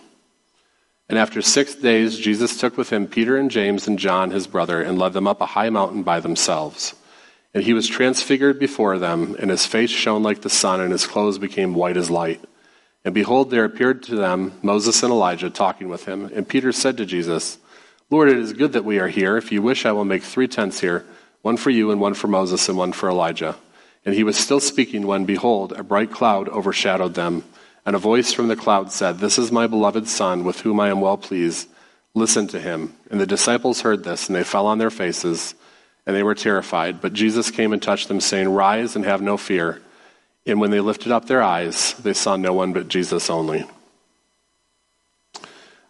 And 1.08 1.18
after 1.18 1.42
six 1.42 1.74
days, 1.74 2.18
Jesus 2.18 2.56
took 2.56 2.78
with 2.78 2.90
him 2.90 3.06
Peter 3.06 3.36
and 3.36 3.50
James 3.50 3.86
and 3.86 3.98
John, 3.98 4.30
his 4.30 4.46
brother, 4.46 4.80
and 4.80 4.98
led 4.98 5.12
them 5.12 5.26
up 5.26 5.40
a 5.40 5.46
high 5.46 5.68
mountain 5.68 6.02
by 6.02 6.20
themselves. 6.20 6.94
And 7.52 7.62
he 7.62 7.74
was 7.74 7.86
transfigured 7.86 8.58
before 8.58 8.98
them, 8.98 9.36
and 9.38 9.50
his 9.50 9.66
face 9.66 9.90
shone 9.90 10.22
like 10.22 10.40
the 10.40 10.48
sun, 10.48 10.80
and 10.80 10.90
his 10.90 11.06
clothes 11.06 11.38
became 11.38 11.74
white 11.74 11.98
as 11.98 12.10
light. 12.10 12.42
And 13.04 13.14
behold, 13.14 13.50
there 13.50 13.64
appeared 13.64 14.02
to 14.04 14.16
them 14.16 14.52
Moses 14.62 15.02
and 15.02 15.12
Elijah 15.12 15.50
talking 15.50 15.88
with 15.88 16.04
him. 16.04 16.30
And 16.34 16.48
Peter 16.48 16.72
said 16.72 16.96
to 16.98 17.06
Jesus, 17.06 17.58
Lord, 18.10 18.28
it 18.28 18.38
is 18.38 18.52
good 18.52 18.72
that 18.72 18.84
we 18.84 18.98
are 18.98 19.08
here. 19.08 19.36
If 19.36 19.50
you 19.50 19.62
wish, 19.62 19.86
I 19.86 19.92
will 19.92 20.04
make 20.04 20.22
three 20.22 20.48
tents 20.48 20.80
here 20.80 21.04
one 21.40 21.56
for 21.56 21.70
you, 21.70 21.90
and 21.90 22.00
one 22.00 22.14
for 22.14 22.28
Moses, 22.28 22.68
and 22.68 22.78
one 22.78 22.92
for 22.92 23.08
Elijah. 23.08 23.56
And 24.04 24.14
he 24.14 24.22
was 24.22 24.36
still 24.36 24.60
speaking 24.60 25.06
when, 25.06 25.24
behold, 25.24 25.72
a 25.72 25.82
bright 25.82 26.12
cloud 26.12 26.48
overshadowed 26.48 27.14
them. 27.14 27.44
And 27.84 27.96
a 27.96 27.98
voice 27.98 28.32
from 28.32 28.46
the 28.46 28.54
cloud 28.54 28.92
said, 28.92 29.18
This 29.18 29.38
is 29.38 29.50
my 29.50 29.66
beloved 29.66 30.06
Son, 30.06 30.44
with 30.44 30.60
whom 30.60 30.78
I 30.78 30.88
am 30.88 31.00
well 31.00 31.16
pleased. 31.16 31.68
Listen 32.14 32.46
to 32.48 32.60
him. 32.60 32.94
And 33.10 33.20
the 33.20 33.26
disciples 33.26 33.80
heard 33.80 34.04
this, 34.04 34.28
and 34.28 34.36
they 34.36 34.44
fell 34.44 34.66
on 34.66 34.78
their 34.78 34.90
faces, 34.90 35.54
and 36.06 36.14
they 36.14 36.22
were 36.22 36.34
terrified. 36.34 37.00
But 37.00 37.12
Jesus 37.12 37.50
came 37.50 37.72
and 37.72 37.82
touched 37.82 38.06
them, 38.06 38.20
saying, 38.20 38.48
Rise 38.48 38.94
and 38.94 39.04
have 39.04 39.20
no 39.20 39.36
fear. 39.36 39.80
And 40.46 40.60
when 40.60 40.70
they 40.70 40.80
lifted 40.80 41.12
up 41.12 41.26
their 41.26 41.42
eyes, 41.42 41.94
they 41.94 42.12
saw 42.12 42.36
no 42.36 42.52
one 42.52 42.72
but 42.72 42.88
Jesus 42.88 43.30
only. 43.30 43.64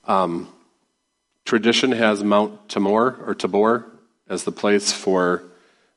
Um, 0.04 0.48
tradition 1.44 1.92
has 1.92 2.22
Mount 2.22 2.68
Tabor 2.68 3.22
or 3.26 3.34
Tabor 3.34 3.86
as 4.28 4.44
the 4.44 4.52
place 4.52 4.92
for 4.92 5.42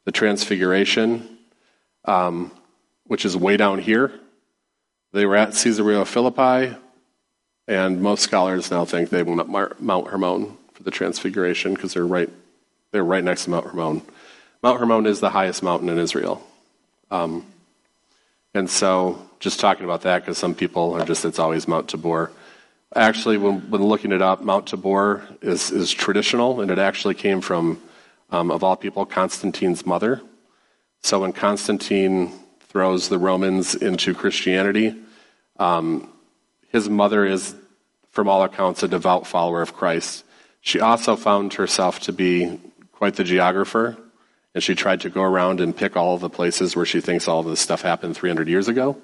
the 0.06 0.12
Transfiguration, 0.12 1.38
um, 2.06 2.52
which 3.08 3.26
is 3.26 3.36
way 3.36 3.58
down 3.58 3.80
here. 3.80 4.12
They 5.12 5.26
were 5.26 5.36
at 5.36 5.54
Caesarea 5.54 6.06
Philippi, 6.06 6.76
and 7.68 8.02
most 8.02 8.22
scholars 8.22 8.70
now 8.70 8.86
think 8.86 9.10
they 9.10 9.24
went 9.24 9.42
up 9.42 9.80
Mount 9.80 10.08
Hermon 10.08 10.58
for 10.74 10.84
the 10.84 10.92
Transfiguration 10.92 11.74
because 11.74 11.94
they're 11.94 12.06
right, 12.06 12.30
they're 12.92 13.04
right 13.04 13.24
next 13.24 13.46
to 13.46 13.50
Mount 13.50 13.66
Hermon. 13.66 14.02
Mount 14.62 14.80
Hermon 14.80 15.06
is 15.06 15.20
the 15.20 15.30
highest 15.30 15.64
mountain 15.64 15.90
in 15.90 15.98
Israel. 15.98 16.46
Um, 17.12 17.46
and 18.56 18.70
so, 18.70 19.20
just 19.42 19.60
talking 19.60 19.84
about 19.84 20.04
that 20.04 20.22
because 20.22 20.38
some 20.38 20.56
people 20.56 20.94
are 20.94 21.04
just, 21.04 21.26
it's 21.26 21.40
always 21.40 21.68
Mount 21.68 21.90
Tabor. 21.90 22.32
Actually, 22.96 23.36
when, 23.36 23.70
when 23.70 23.84
looking 23.84 24.14
it 24.14 24.22
up, 24.22 24.42
Mount 24.42 24.68
Tabor 24.68 25.28
is, 25.42 25.72
is 25.72 25.92
traditional, 25.92 26.62
and 26.62 26.72
it 26.72 26.80
actually 26.80 27.16
came 27.16 27.42
from, 27.42 27.82
um, 28.30 28.52
of 28.52 28.64
all 28.64 28.78
people, 28.78 29.06
Constantine's 29.06 29.86
mother. 29.86 30.22
So 31.04 31.20
when 31.20 31.34
Constantine 31.34 32.32
throws 32.62 33.10
the 33.10 33.20
Romans 33.20 33.76
into 33.76 34.14
Christianity, 34.14 34.96
um, 35.60 36.10
his 36.70 36.90
mother 36.90 37.26
is, 37.26 37.54
from 38.12 38.30
all 38.30 38.42
accounts, 38.42 38.84
a 38.84 38.88
devout 38.88 39.28
follower 39.28 39.62
of 39.62 39.74
Christ. 39.74 40.24
She 40.62 40.80
also 40.80 41.18
found 41.18 41.56
herself 41.56 42.00
to 42.02 42.14
be 42.14 42.58
quite 42.94 43.16
the 43.16 43.26
geographer, 43.26 43.98
and 44.56 44.64
she 44.64 44.74
tried 44.74 45.02
to 45.02 45.10
go 45.12 45.22
around 45.22 45.62
and 45.62 45.78
pick 45.78 45.96
all 45.96 46.18
the 46.18 46.30
places 46.30 46.76
where 46.76 46.86
she 46.86 47.02
thinks 47.02 47.28
all 47.28 47.44
this 47.44 47.60
stuff 47.60 47.84
happened 47.84 48.16
300 48.16 48.48
years 48.48 48.68
ago. 48.68 49.00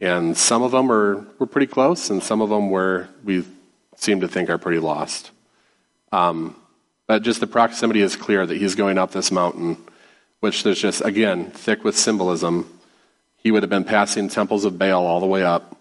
And 0.00 0.36
some 0.36 0.62
of 0.62 0.72
them 0.72 0.88
were, 0.88 1.24
were 1.38 1.46
pretty 1.46 1.68
close, 1.68 2.10
and 2.10 2.22
some 2.22 2.40
of 2.40 2.48
them 2.48 2.70
were, 2.70 3.08
we 3.22 3.44
seem 3.94 4.22
to 4.22 4.28
think, 4.28 4.50
are 4.50 4.58
pretty 4.58 4.80
lost. 4.80 5.30
Um, 6.10 6.56
but 7.06 7.22
just 7.22 7.38
the 7.38 7.46
proximity 7.46 8.00
is 8.00 8.16
clear 8.16 8.44
that 8.44 8.56
he's 8.56 8.74
going 8.74 8.98
up 8.98 9.12
this 9.12 9.30
mountain, 9.30 9.76
which 10.40 10.64
there's 10.64 10.80
just, 10.80 11.04
again, 11.04 11.52
thick 11.52 11.84
with 11.84 11.96
symbolism 11.96 12.80
he 13.42 13.50
would 13.50 13.62
have 13.62 13.70
been 13.70 13.84
passing 13.84 14.28
temples 14.28 14.64
of 14.64 14.78
Baal 14.78 15.06
all 15.06 15.20
the 15.20 15.26
way 15.26 15.42
up. 15.42 15.76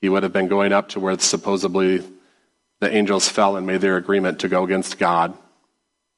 He 0.00 0.08
would 0.08 0.22
have 0.22 0.32
been 0.32 0.48
going 0.48 0.72
up 0.72 0.90
to 0.90 1.00
where 1.00 1.18
supposedly 1.18 2.02
the 2.80 2.94
angels 2.94 3.28
fell 3.28 3.56
and 3.56 3.66
made 3.66 3.80
their 3.80 3.96
agreement 3.96 4.40
to 4.40 4.48
go 4.48 4.64
against 4.64 4.98
God 4.98 5.36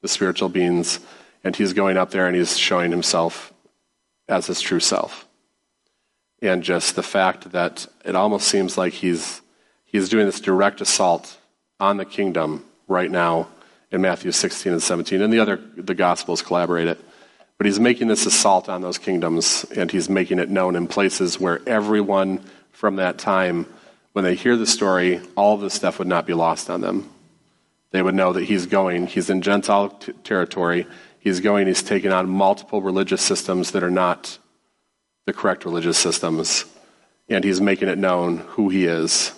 the 0.03 0.09
spiritual 0.09 0.51
beings, 0.51 1.01
and 1.47 1.55
he's 1.55 1.73
going 1.73 1.97
up 1.97 2.11
there 2.11 2.27
and 2.27 2.35
he's 2.35 2.59
showing 2.59 2.91
himself 2.91 3.53
as 4.29 4.49
his 4.49 4.61
true 4.61 4.81
self. 4.81 5.29
And 6.43 6.61
just 6.61 6.97
the 6.97 7.05
fact 7.05 7.53
that 7.53 7.87
it 8.05 8.17
almost 8.17 8.49
seems 8.49 8.77
like 8.77 8.93
he's, 8.93 9.43
he's 9.85 10.09
doing 10.09 10.27
this 10.27 10.41
direct 10.41 10.81
assault 10.81 11.39
on 11.79 11.99
the 11.99 12.05
kingdom 12.05 12.65
right 12.89 13.09
now 13.09 13.47
in 13.93 14.01
Matthew 14.01 14.33
16 14.33 14.73
and 14.73 14.83
17, 14.83 15.23
and 15.23 15.33
the 15.33 15.39
other 15.39 15.61
the 15.77 15.95
Gospels 15.95 16.43
collaborate 16.43 16.89
it. 16.89 17.01
But 17.59 17.67
he's 17.67 17.79
making 17.79 18.09
this 18.09 18.27
assault 18.27 18.69
on 18.69 18.83
those 18.83 18.99
kingdoms, 18.99 19.65
and 19.77 19.89
he's 19.89 20.09
making 20.09 20.41
it 20.41 20.51
known 20.51 20.75
in 20.75 20.89
places 20.89 21.39
where 21.39 21.61
everyone 21.65 22.41
from 22.73 22.97
that 22.97 23.19
time, 23.19 23.67
when 24.15 24.25
they 24.25 24.35
hear 24.35 24.57
the 24.57 24.67
story, 24.67 25.21
all 25.37 25.57
this 25.57 25.75
stuff 25.75 26.01
would 26.01 26.09
not 26.09 26.27
be 26.27 26.35
lost 26.35 26.69
on 26.69 26.81
them. 26.81 27.09
They 27.93 28.03
would 28.03 28.17
know 28.17 28.33
that 28.33 28.43
he's 28.43 28.67
going, 28.67 29.07
he's 29.07 29.31
in 29.31 29.43
Gentile 29.43 29.91
t- 29.91 30.13
territory, 30.25 30.89
he's 31.27 31.41
going, 31.41 31.67
he's 31.67 31.83
taking 31.83 32.13
on 32.13 32.29
multiple 32.29 32.81
religious 32.81 33.21
systems 33.21 33.73
that 33.73 33.83
are 33.83 33.91
not 33.91 34.39
the 35.25 35.33
correct 35.33 35.65
religious 35.65 35.99
systems, 35.99 36.65
and 37.29 37.43
he's 37.43 37.61
making 37.61 37.89
it 37.89 37.99
known 37.99 38.37
who 38.37 38.69
he 38.69 38.85
is 38.85 39.33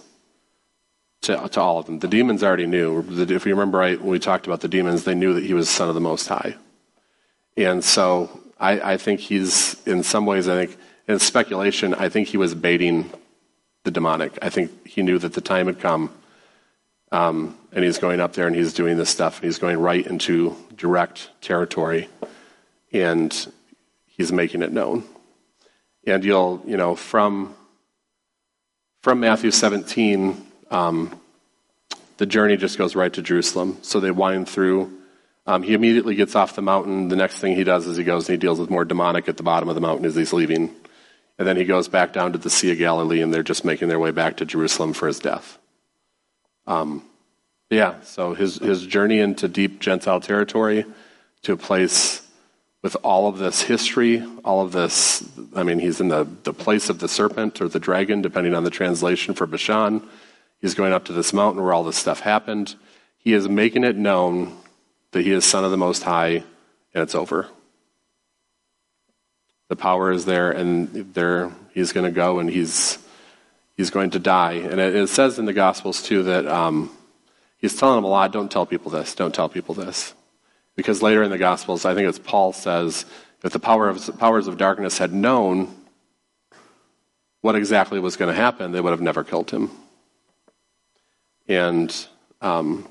to, 1.22 1.48
to 1.48 1.58
all 1.58 1.78
of 1.78 1.86
them. 1.86 1.98
The 2.00 2.06
demons 2.06 2.42
already 2.42 2.66
knew. 2.66 3.02
If 3.08 3.46
you 3.46 3.54
remember 3.54 3.78
right, 3.78 3.98
when 3.98 4.10
we 4.10 4.18
talked 4.18 4.46
about 4.46 4.60
the 4.60 4.68
demons, 4.68 5.04
they 5.04 5.14
knew 5.14 5.32
that 5.32 5.44
he 5.44 5.54
was 5.54 5.70
Son 5.70 5.88
of 5.88 5.94
the 5.94 6.00
Most 6.02 6.28
High. 6.28 6.56
And 7.56 7.82
so 7.82 8.38
I, 8.60 8.92
I 8.92 8.96
think 8.98 9.20
he's, 9.20 9.74
in 9.86 10.02
some 10.02 10.26
ways, 10.26 10.46
I 10.46 10.66
think, 10.66 10.78
in 11.08 11.18
speculation, 11.18 11.94
I 11.94 12.10
think 12.10 12.28
he 12.28 12.36
was 12.36 12.54
baiting 12.54 13.10
the 13.84 13.90
demonic. 13.90 14.36
I 14.42 14.50
think 14.50 14.86
he 14.86 15.00
knew 15.00 15.18
that 15.20 15.32
the 15.32 15.40
time 15.40 15.68
had 15.68 15.80
come. 15.80 16.12
Um, 17.10 17.56
and 17.72 17.84
he's 17.84 17.98
going 17.98 18.20
up 18.20 18.34
there 18.34 18.46
and 18.46 18.54
he's 18.54 18.74
doing 18.74 18.96
this 18.96 19.08
stuff 19.08 19.38
and 19.38 19.44
he's 19.46 19.58
going 19.58 19.78
right 19.78 20.06
into 20.06 20.56
direct 20.76 21.30
territory 21.40 22.08
and 22.92 23.52
he's 24.06 24.32
making 24.32 24.62
it 24.62 24.72
known. 24.72 25.04
And 26.06 26.24
you'll, 26.24 26.62
you 26.66 26.76
know, 26.76 26.94
from 26.94 27.54
from 29.02 29.20
Matthew 29.20 29.52
17, 29.52 30.46
um, 30.70 31.18
the 32.16 32.26
journey 32.26 32.56
just 32.56 32.76
goes 32.76 32.96
right 32.96 33.12
to 33.12 33.22
Jerusalem. 33.22 33.78
So 33.82 34.00
they 34.00 34.10
wind 34.10 34.48
through. 34.48 34.92
Um, 35.46 35.62
he 35.62 35.72
immediately 35.72 36.14
gets 36.14 36.34
off 36.34 36.56
the 36.56 36.62
mountain. 36.62 37.08
The 37.08 37.16
next 37.16 37.38
thing 37.38 37.54
he 37.54 37.64
does 37.64 37.86
is 37.86 37.96
he 37.96 38.04
goes 38.04 38.28
and 38.28 38.34
he 38.34 38.38
deals 38.38 38.58
with 38.58 38.70
more 38.70 38.84
demonic 38.84 39.28
at 39.28 39.36
the 39.36 39.42
bottom 39.42 39.68
of 39.68 39.76
the 39.76 39.80
mountain 39.80 40.04
as 40.04 40.14
he's 40.14 40.32
leaving. 40.32 40.74
And 41.38 41.46
then 41.46 41.56
he 41.56 41.64
goes 41.64 41.88
back 41.88 42.12
down 42.12 42.32
to 42.32 42.38
the 42.38 42.50
Sea 42.50 42.72
of 42.72 42.78
Galilee, 42.78 43.22
and 43.22 43.32
they're 43.32 43.44
just 43.44 43.64
making 43.64 43.88
their 43.88 44.00
way 44.00 44.10
back 44.10 44.38
to 44.38 44.44
Jerusalem 44.44 44.92
for 44.92 45.06
his 45.06 45.20
death. 45.20 45.58
Um, 46.68 47.02
yeah, 47.70 48.02
so 48.02 48.34
his, 48.34 48.56
his 48.56 48.86
journey 48.86 49.20
into 49.20 49.48
deep 49.48 49.80
Gentile 49.80 50.20
territory 50.20 50.84
to 51.42 51.54
a 51.54 51.56
place 51.56 52.22
with 52.82 52.94
all 53.02 53.26
of 53.26 53.38
this 53.38 53.62
history, 53.62 54.22
all 54.44 54.60
of 54.60 54.72
this, 54.72 55.26
I 55.56 55.62
mean, 55.62 55.78
he's 55.78 55.98
in 55.98 56.08
the, 56.08 56.28
the 56.44 56.52
place 56.52 56.90
of 56.90 56.98
the 56.98 57.08
serpent 57.08 57.60
or 57.62 57.68
the 57.68 57.80
dragon, 57.80 58.20
depending 58.20 58.54
on 58.54 58.64
the 58.64 58.70
translation 58.70 59.34
for 59.34 59.46
Bashan. 59.46 60.06
He's 60.60 60.74
going 60.74 60.92
up 60.92 61.06
to 61.06 61.12
this 61.12 61.32
mountain 61.32 61.62
where 61.62 61.72
all 61.72 61.84
this 61.84 61.96
stuff 61.96 62.20
happened. 62.20 62.74
He 63.16 63.32
is 63.32 63.48
making 63.48 63.84
it 63.84 63.96
known 63.96 64.54
that 65.12 65.22
he 65.22 65.32
is 65.32 65.46
Son 65.46 65.64
of 65.64 65.70
the 65.70 65.76
Most 65.78 66.02
High, 66.02 66.44
and 66.94 67.02
it's 67.02 67.14
over. 67.14 67.48
The 69.68 69.76
power 69.76 70.12
is 70.12 70.26
there, 70.26 70.50
and 70.50 71.14
there 71.14 71.50
he's 71.72 71.92
going 71.92 72.06
to 72.06 72.14
go, 72.14 72.38
and 72.38 72.50
he's 72.50 72.98
he's 73.78 73.88
going 73.88 74.10
to 74.10 74.18
die. 74.18 74.54
And 74.54 74.78
it, 74.78 74.94
it 74.94 75.08
says 75.08 75.38
in 75.38 75.46
the 75.46 75.54
Gospels 75.54 76.02
too 76.02 76.24
that 76.24 76.46
um, 76.46 76.90
he's 77.56 77.74
telling 77.74 77.96
them 77.96 78.04
a 78.04 78.08
lot. 78.08 78.32
Don't 78.32 78.50
tell 78.50 78.66
people 78.66 78.90
this. 78.90 79.14
Don't 79.14 79.34
tell 79.34 79.48
people 79.48 79.74
this, 79.74 80.12
because 80.76 81.00
later 81.00 81.22
in 81.22 81.30
the 81.30 81.38
Gospels, 81.38 81.86
I 81.86 81.94
think 81.94 82.06
it's 82.06 82.18
Paul 82.18 82.52
says, 82.52 83.06
if 83.42 83.52
the 83.52 83.60
power 83.60 83.88
of, 83.88 84.18
powers 84.18 84.48
of 84.48 84.58
darkness 84.58 84.98
had 84.98 85.12
known 85.14 85.74
what 87.40 87.54
exactly 87.54 88.00
was 88.00 88.16
going 88.16 88.34
to 88.34 88.38
happen, 88.38 88.72
they 88.72 88.80
would 88.80 88.90
have 88.90 89.00
never 89.00 89.22
killed 89.22 89.52
him. 89.52 89.70
And 91.46 91.94
um, 92.42 92.88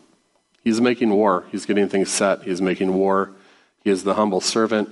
he's 0.64 0.80
making 0.80 1.10
war. 1.10 1.46
He's 1.52 1.66
getting 1.66 1.90
things 1.90 2.10
set. 2.10 2.44
He's 2.44 2.62
making 2.62 2.94
war. 2.94 3.32
He 3.84 3.90
is 3.90 4.06
the 4.06 4.14
humble 4.14 4.40
servant. 4.40 4.90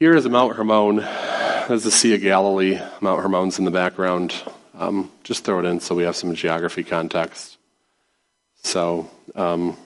Here 0.00 0.14
is 0.16 0.28
Mount 0.28 0.56
Hermon. 0.56 1.06
There's 1.68 1.82
the 1.82 1.90
Sea 1.90 2.14
of 2.14 2.20
Galilee. 2.20 2.78
Mount 3.00 3.22
Hermon's 3.22 3.58
in 3.58 3.64
the 3.64 3.72
background. 3.72 4.32
Um, 4.78 5.10
just 5.24 5.44
throw 5.44 5.58
it 5.58 5.64
in 5.64 5.80
so 5.80 5.96
we 5.96 6.04
have 6.04 6.14
some 6.14 6.32
geography 6.32 6.84
context. 6.84 7.56
So 8.62 9.10
um, 9.34 9.76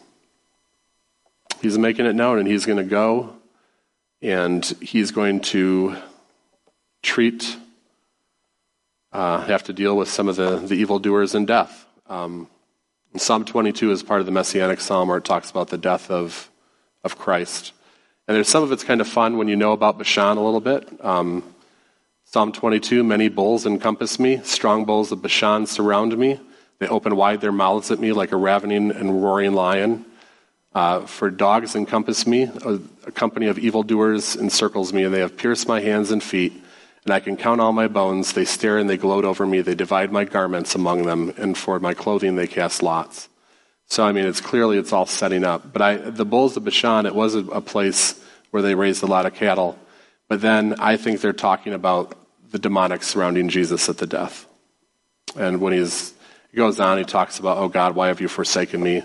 he's 1.62 1.78
making 1.78 2.04
it 2.04 2.12
known, 2.12 2.38
and 2.38 2.46
he's 2.46 2.66
going 2.66 2.76
to 2.76 2.84
go 2.84 3.34
and 4.20 4.62
he's 4.82 5.10
going 5.10 5.40
to 5.40 5.96
treat, 7.02 7.56
uh, 9.14 9.40
have 9.46 9.62
to 9.62 9.72
deal 9.72 9.96
with 9.96 10.08
some 10.08 10.28
of 10.28 10.36
the, 10.36 10.56
the 10.56 10.74
evildoers 10.74 11.34
in 11.34 11.46
death. 11.46 11.86
Um, 12.10 12.48
Psalm 13.16 13.46
22 13.46 13.90
is 13.90 14.02
part 14.02 14.20
of 14.20 14.26
the 14.26 14.32
Messianic 14.32 14.82
Psalm 14.82 15.08
where 15.08 15.16
it 15.16 15.24
talks 15.24 15.50
about 15.50 15.68
the 15.68 15.78
death 15.78 16.10
of, 16.10 16.50
of 17.04 17.16
Christ. 17.16 17.72
And 18.28 18.36
there's 18.36 18.48
some 18.48 18.62
of 18.62 18.70
it's 18.70 18.84
kind 18.84 19.00
of 19.00 19.08
fun 19.08 19.38
when 19.38 19.48
you 19.48 19.56
know 19.56 19.72
about 19.72 19.96
Bashan 19.96 20.36
a 20.36 20.44
little 20.44 20.60
bit. 20.60 20.86
Um, 21.02 21.42
Psalm 22.32 22.52
22 22.52 23.02
Many 23.02 23.28
bulls 23.28 23.66
encompass 23.66 24.20
me, 24.20 24.40
strong 24.44 24.84
bulls 24.84 25.10
of 25.10 25.20
Bashan 25.20 25.66
surround 25.66 26.16
me. 26.16 26.38
They 26.78 26.86
open 26.86 27.16
wide 27.16 27.40
their 27.40 27.50
mouths 27.50 27.90
at 27.90 27.98
me 27.98 28.12
like 28.12 28.30
a 28.30 28.36
ravening 28.36 28.92
and 28.92 29.22
roaring 29.22 29.52
lion. 29.52 30.04
Uh, 30.72 31.00
for 31.06 31.28
dogs 31.28 31.74
encompass 31.74 32.28
me, 32.28 32.44
a, 32.44 32.78
a 33.04 33.10
company 33.10 33.48
of 33.48 33.58
evildoers 33.58 34.36
encircles 34.36 34.92
me, 34.92 35.02
and 35.02 35.12
they 35.12 35.18
have 35.18 35.36
pierced 35.36 35.66
my 35.66 35.80
hands 35.80 36.12
and 36.12 36.22
feet 36.22 36.52
and 37.04 37.14
I 37.14 37.20
can 37.20 37.36
count 37.36 37.60
all 37.60 37.72
my 37.72 37.88
bones. 37.88 38.32
They 38.32 38.44
stare 38.44 38.78
and 38.78 38.88
they 38.88 38.96
gloat 38.96 39.24
over 39.24 39.46
me. 39.46 39.62
They 39.62 39.74
divide 39.74 40.12
my 40.12 40.24
garments 40.24 40.74
among 40.74 41.04
them, 41.04 41.32
and 41.36 41.56
for 41.56 41.80
my 41.80 41.94
clothing 41.94 42.36
they 42.36 42.46
cast 42.46 42.82
lots. 42.82 43.28
So, 43.86 44.04
I 44.04 44.12
mean, 44.12 44.26
it's 44.26 44.40
clearly 44.40 44.78
it's 44.78 44.92
all 44.92 45.06
setting 45.06 45.42
up. 45.42 45.72
But 45.72 45.82
I, 45.82 45.96
the 45.96 46.24
bulls 46.24 46.56
of 46.56 46.64
Bashan, 46.64 47.06
it 47.06 47.14
was 47.14 47.34
a, 47.34 47.44
a 47.46 47.60
place 47.60 48.22
where 48.50 48.62
they 48.62 48.74
raised 48.74 49.02
a 49.02 49.06
lot 49.06 49.26
of 49.26 49.34
cattle. 49.34 49.78
But 50.28 50.42
then 50.42 50.76
I 50.78 50.96
think 50.96 51.20
they're 51.20 51.32
talking 51.32 51.72
about 51.72 52.14
the 52.50 52.58
demonic 52.58 53.02
surrounding 53.02 53.48
Jesus 53.48 53.88
at 53.88 53.98
the 53.98 54.06
death. 54.06 54.46
And 55.36 55.60
when 55.60 55.72
he's, 55.72 56.12
he 56.50 56.56
goes 56.56 56.80
on, 56.80 56.98
he 56.98 57.04
talks 57.04 57.38
about, 57.38 57.58
oh 57.58 57.68
God, 57.68 57.94
why 57.94 58.08
have 58.08 58.20
you 58.20 58.28
forsaken 58.28 58.82
me? 58.82 59.02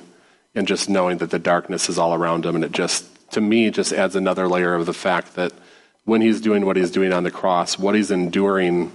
And 0.55 0.67
just 0.67 0.89
knowing 0.89 1.17
that 1.19 1.29
the 1.29 1.39
darkness 1.39 1.89
is 1.89 1.97
all 1.97 2.13
around 2.13 2.45
him. 2.45 2.55
And 2.55 2.63
it 2.63 2.71
just, 2.71 3.05
to 3.31 3.41
me, 3.41 3.69
just 3.69 3.93
adds 3.93 4.15
another 4.15 4.47
layer 4.47 4.73
of 4.73 4.85
the 4.85 4.93
fact 4.93 5.35
that 5.35 5.53
when 6.05 6.21
he's 6.21 6.41
doing 6.41 6.65
what 6.65 6.77
he's 6.77 6.91
doing 6.91 7.11
on 7.11 7.23
the 7.23 7.31
cross, 7.31 7.77
what 7.77 7.95
he's 7.95 8.11
enduring 8.11 8.91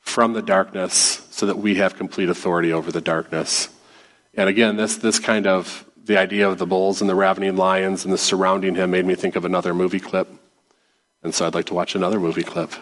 from 0.00 0.32
the 0.32 0.42
darkness 0.42 1.26
so 1.30 1.46
that 1.46 1.58
we 1.58 1.76
have 1.76 1.96
complete 1.96 2.28
authority 2.28 2.72
over 2.72 2.90
the 2.90 3.00
darkness. 3.00 3.68
And 4.34 4.48
again, 4.48 4.76
this, 4.76 4.96
this 4.96 5.18
kind 5.18 5.46
of 5.46 5.84
the 6.02 6.18
idea 6.18 6.48
of 6.48 6.58
the 6.58 6.66
bulls 6.66 7.00
and 7.00 7.10
the 7.10 7.14
ravening 7.14 7.56
lions 7.56 8.04
and 8.04 8.12
the 8.12 8.18
surrounding 8.18 8.74
him 8.74 8.90
made 8.90 9.04
me 9.04 9.14
think 9.14 9.36
of 9.36 9.44
another 9.44 9.74
movie 9.74 10.00
clip. 10.00 10.28
And 11.22 11.34
so 11.34 11.46
I'd 11.46 11.54
like 11.54 11.66
to 11.66 11.74
watch 11.74 11.94
another 11.94 12.18
movie 12.18 12.42
clip. 12.42 12.72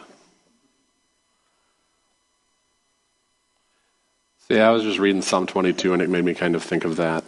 Yeah, 4.48 4.68
I 4.68 4.70
was 4.70 4.82
just 4.82 4.98
reading 4.98 5.20
Psalm 5.20 5.46
22 5.46 5.92
and 5.92 6.00
it 6.00 6.08
made 6.08 6.24
me 6.24 6.34
kind 6.34 6.54
of 6.54 6.62
think 6.62 6.84
of 6.84 6.96
that. 6.96 7.22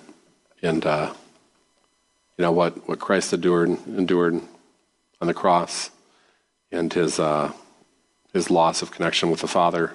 And, 0.63 0.87
uh, 0.87 1.13
you 2.39 2.43
know, 2.43 2.53
what, 2.53 2.89
what 2.89 2.99
Christ 2.99 3.33
endured, 3.33 3.69
endured 3.87 4.41
on 5.21 5.27
the 5.27 5.35
cross 5.35 5.91
and 6.73 6.93
his, 6.93 7.19
uh, 7.19 7.53
his 8.33 8.51
loss 8.51 8.81
of 8.81 8.91
connection 8.91 9.31
with 9.31 9.41
the 9.41 9.49
Father 9.49 9.93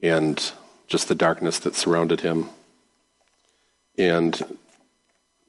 and 0.00 0.52
just 0.86 1.08
the 1.08 1.14
darkness 1.14 1.58
that 1.58 1.74
surrounded 1.74 2.20
him. 2.20 2.48
And 3.98 4.56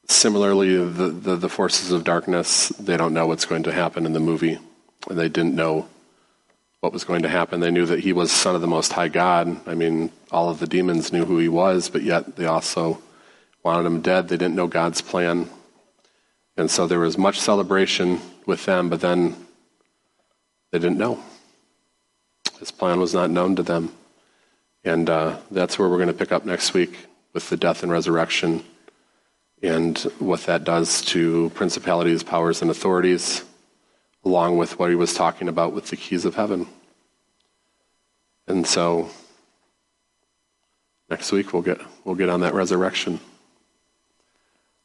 similarly, 0.07 0.75
the, 0.77 1.09
the, 1.09 1.35
the, 1.35 1.49
forces 1.49 1.91
of 1.91 2.03
darkness, 2.03 2.69
they 2.79 2.97
don't 2.97 3.13
know 3.13 3.27
what's 3.27 3.45
going 3.45 3.63
to 3.63 3.71
happen 3.71 4.05
in 4.05 4.13
the 4.13 4.19
movie. 4.19 4.57
And 5.09 5.17
they 5.17 5.29
didn't 5.29 5.55
know 5.55 5.87
what 6.79 6.93
was 6.93 7.03
going 7.03 7.23
to 7.23 7.29
happen. 7.29 7.59
They 7.59 7.71
knew 7.71 7.85
that 7.85 7.99
he 7.99 8.13
was 8.13 8.31
Son 8.31 8.55
of 8.55 8.61
the 8.61 8.67
Most 8.67 8.93
High 8.93 9.07
God. 9.07 9.59
I 9.67 9.75
mean, 9.75 10.11
all 10.31 10.49
of 10.49 10.59
the 10.59 10.67
demons 10.67 11.11
knew 11.11 11.25
who 11.25 11.37
he 11.37 11.49
was, 11.49 11.89
but 11.89 12.03
yet 12.03 12.35
they 12.35 12.45
also 12.45 13.01
wanted 13.63 13.85
him 13.85 14.01
dead. 14.01 14.29
They 14.29 14.37
didn't 14.37 14.55
know 14.55 14.67
God's 14.67 15.01
plan. 15.01 15.49
And 16.55 16.71
so 16.71 16.87
there 16.87 16.99
was 16.99 17.17
much 17.17 17.39
celebration 17.39 18.19
with 18.45 18.65
them, 18.65 18.89
but 18.89 19.01
then 19.01 19.35
they 20.71 20.79
didn't 20.79 20.97
know. 20.97 21.19
His 22.59 22.71
plan 22.71 22.99
was 22.99 23.13
not 23.13 23.29
known 23.29 23.55
to 23.55 23.63
them. 23.63 23.91
And 24.83 25.09
uh, 25.09 25.37
that's 25.51 25.77
where 25.77 25.89
we're 25.89 25.97
going 25.97 26.07
to 26.07 26.13
pick 26.13 26.31
up 26.31 26.45
next 26.45 26.73
week 26.73 27.07
with 27.33 27.49
the 27.49 27.57
death 27.57 27.83
and 27.83 27.91
resurrection 27.91 28.63
and 29.61 29.97
what 30.19 30.41
that 30.41 30.63
does 30.63 31.01
to 31.01 31.49
principalities, 31.55 32.23
powers, 32.23 32.61
and 32.61 32.69
authorities, 32.69 33.43
along 34.23 34.57
with 34.57 34.77
what 34.77 34.89
he 34.89 34.95
was 34.95 35.13
talking 35.13 35.47
about 35.47 35.73
with 35.73 35.87
the 35.87 35.95
keys 35.95 36.25
of 36.25 36.35
heaven. 36.35 36.67
And 38.47 38.67
so 38.67 39.09
next 41.09 41.31
week 41.31 41.53
we'll 41.53 41.63
get, 41.63 41.81
we'll 42.03 42.15
get 42.15 42.29
on 42.29 42.41
that 42.41 42.53
resurrection. 42.53 43.19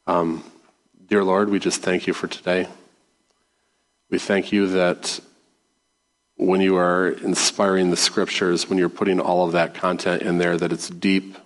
Um, 0.07 0.43
dear 1.07 1.23
Lord, 1.23 1.49
we 1.49 1.59
just 1.59 1.81
thank 1.81 2.07
you 2.07 2.13
for 2.13 2.27
today. 2.27 2.67
We 4.09 4.19
thank 4.19 4.51
you 4.51 4.67
that 4.67 5.19
when 6.35 6.61
you 6.61 6.75
are 6.77 7.09
inspiring 7.09 7.89
the 7.89 7.95
scriptures, 7.95 8.67
when 8.67 8.77
you're 8.77 8.89
putting 8.89 9.19
all 9.19 9.45
of 9.45 9.53
that 9.53 9.73
content 9.75 10.23
in 10.23 10.39
there, 10.39 10.57
that 10.57 10.73
it's 10.73 10.89
deep, 10.89 11.37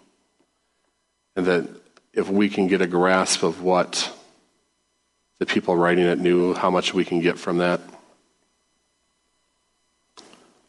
and 1.36 1.46
that 1.46 1.70
if 2.18 2.28
we 2.28 2.50
can 2.50 2.66
get 2.66 2.82
a 2.82 2.88
grasp 2.88 3.44
of 3.44 3.62
what 3.62 4.12
the 5.38 5.46
people 5.46 5.78
writing 5.78 6.06
it 6.06 6.18
knew, 6.18 6.56
how 6.56 6.72
much 6.72 6.92
we 6.92 7.06
can 7.06 7.22
get 7.22 7.38
from 7.38 7.60
that, 7.60 7.80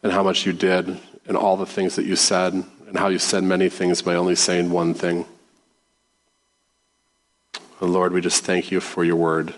and 0.03 0.13
how 0.13 0.23
much 0.23 0.45
you 0.45 0.53
did, 0.53 1.01
and 1.27 1.37
all 1.39 1.57
the 1.57 1.65
things 1.65 1.97
that 1.97 2.05
you 2.05 2.17
said, 2.17 2.53
and 2.53 2.99
how 2.99 3.09
you 3.09 3.19
said 3.19 3.43
many 3.43 3.71
things 3.71 4.03
by 4.03 4.15
only 4.15 4.35
saying 4.35 4.71
one 4.71 4.93
thing. 4.93 5.25
And 7.81 7.95
Lord, 7.95 8.13
we 8.13 8.21
just 8.21 8.45
thank 8.45 8.71
you 8.71 8.79
for 8.79 9.03
your 9.03 9.17
word. 9.17 9.55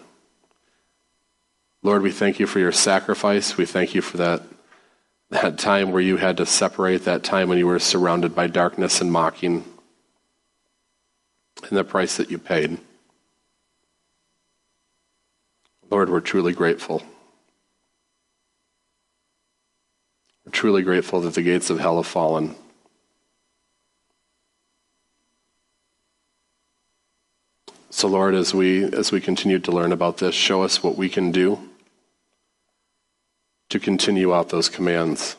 Lord, 1.83 2.03
we 2.03 2.13
thank 2.13 2.39
you 2.39 2.47
for 2.47 2.61
your 2.61 2.73
sacrifice. 2.73 3.57
We 3.57 3.67
thank 3.67 3.97
you 3.97 4.01
for 4.01 4.17
that, 4.19 4.43
that 5.31 5.59
time 5.59 5.91
where 5.91 6.03
you 6.03 6.19
had 6.19 6.37
to 6.37 6.47
separate, 6.47 7.05
that 7.05 7.25
time 7.25 7.49
when 7.49 7.59
you 7.59 7.67
were 7.67 7.81
surrounded 7.81 8.33
by 8.33 8.47
darkness 8.47 9.01
and 9.01 9.11
mocking, 9.11 9.65
and 11.69 11.77
the 11.77 11.85
price 11.85 12.17
that 12.17 12.31
you 12.31 12.39
paid. 12.39 12.79
Lord, 15.91 16.09
we're 16.09 16.21
truly 16.21 16.53
grateful. 16.53 17.03
We're 20.45 20.53
truly 20.53 20.83
grateful 20.83 21.21
that 21.23 21.35
the 21.35 21.43
gates 21.43 21.71
of 21.71 21.81
hell 21.81 21.97
have 21.97 22.07
fallen. 22.07 22.55
So, 27.91 28.07
Lord, 28.09 28.35
as 28.35 28.55
we, 28.55 28.85
as 28.85 29.11
we 29.11 29.21
continue 29.21 29.59
to 29.59 29.73
learn 29.73 29.93
about 29.93 30.19
this, 30.19 30.35
show 30.35 30.63
us 30.63 30.83
what 30.83 30.97
we 30.97 31.09
can 31.09 31.33
do 31.33 31.59
to 33.69 33.81
continue 33.81 34.33
out 34.33 34.49
those 34.49 34.69
commands. 34.69 35.37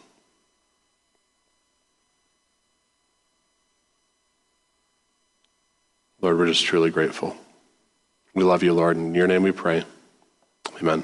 Lord, 6.21 6.37
we're 6.37 6.47
just 6.47 6.63
truly 6.63 6.91
grateful. 6.91 7.35
We 8.35 8.43
love 8.43 8.61
you, 8.61 8.73
Lord. 8.73 8.95
In 8.95 9.15
your 9.15 9.27
name 9.27 9.43
we 9.43 9.51
pray. 9.51 9.83
Amen. 10.79 11.03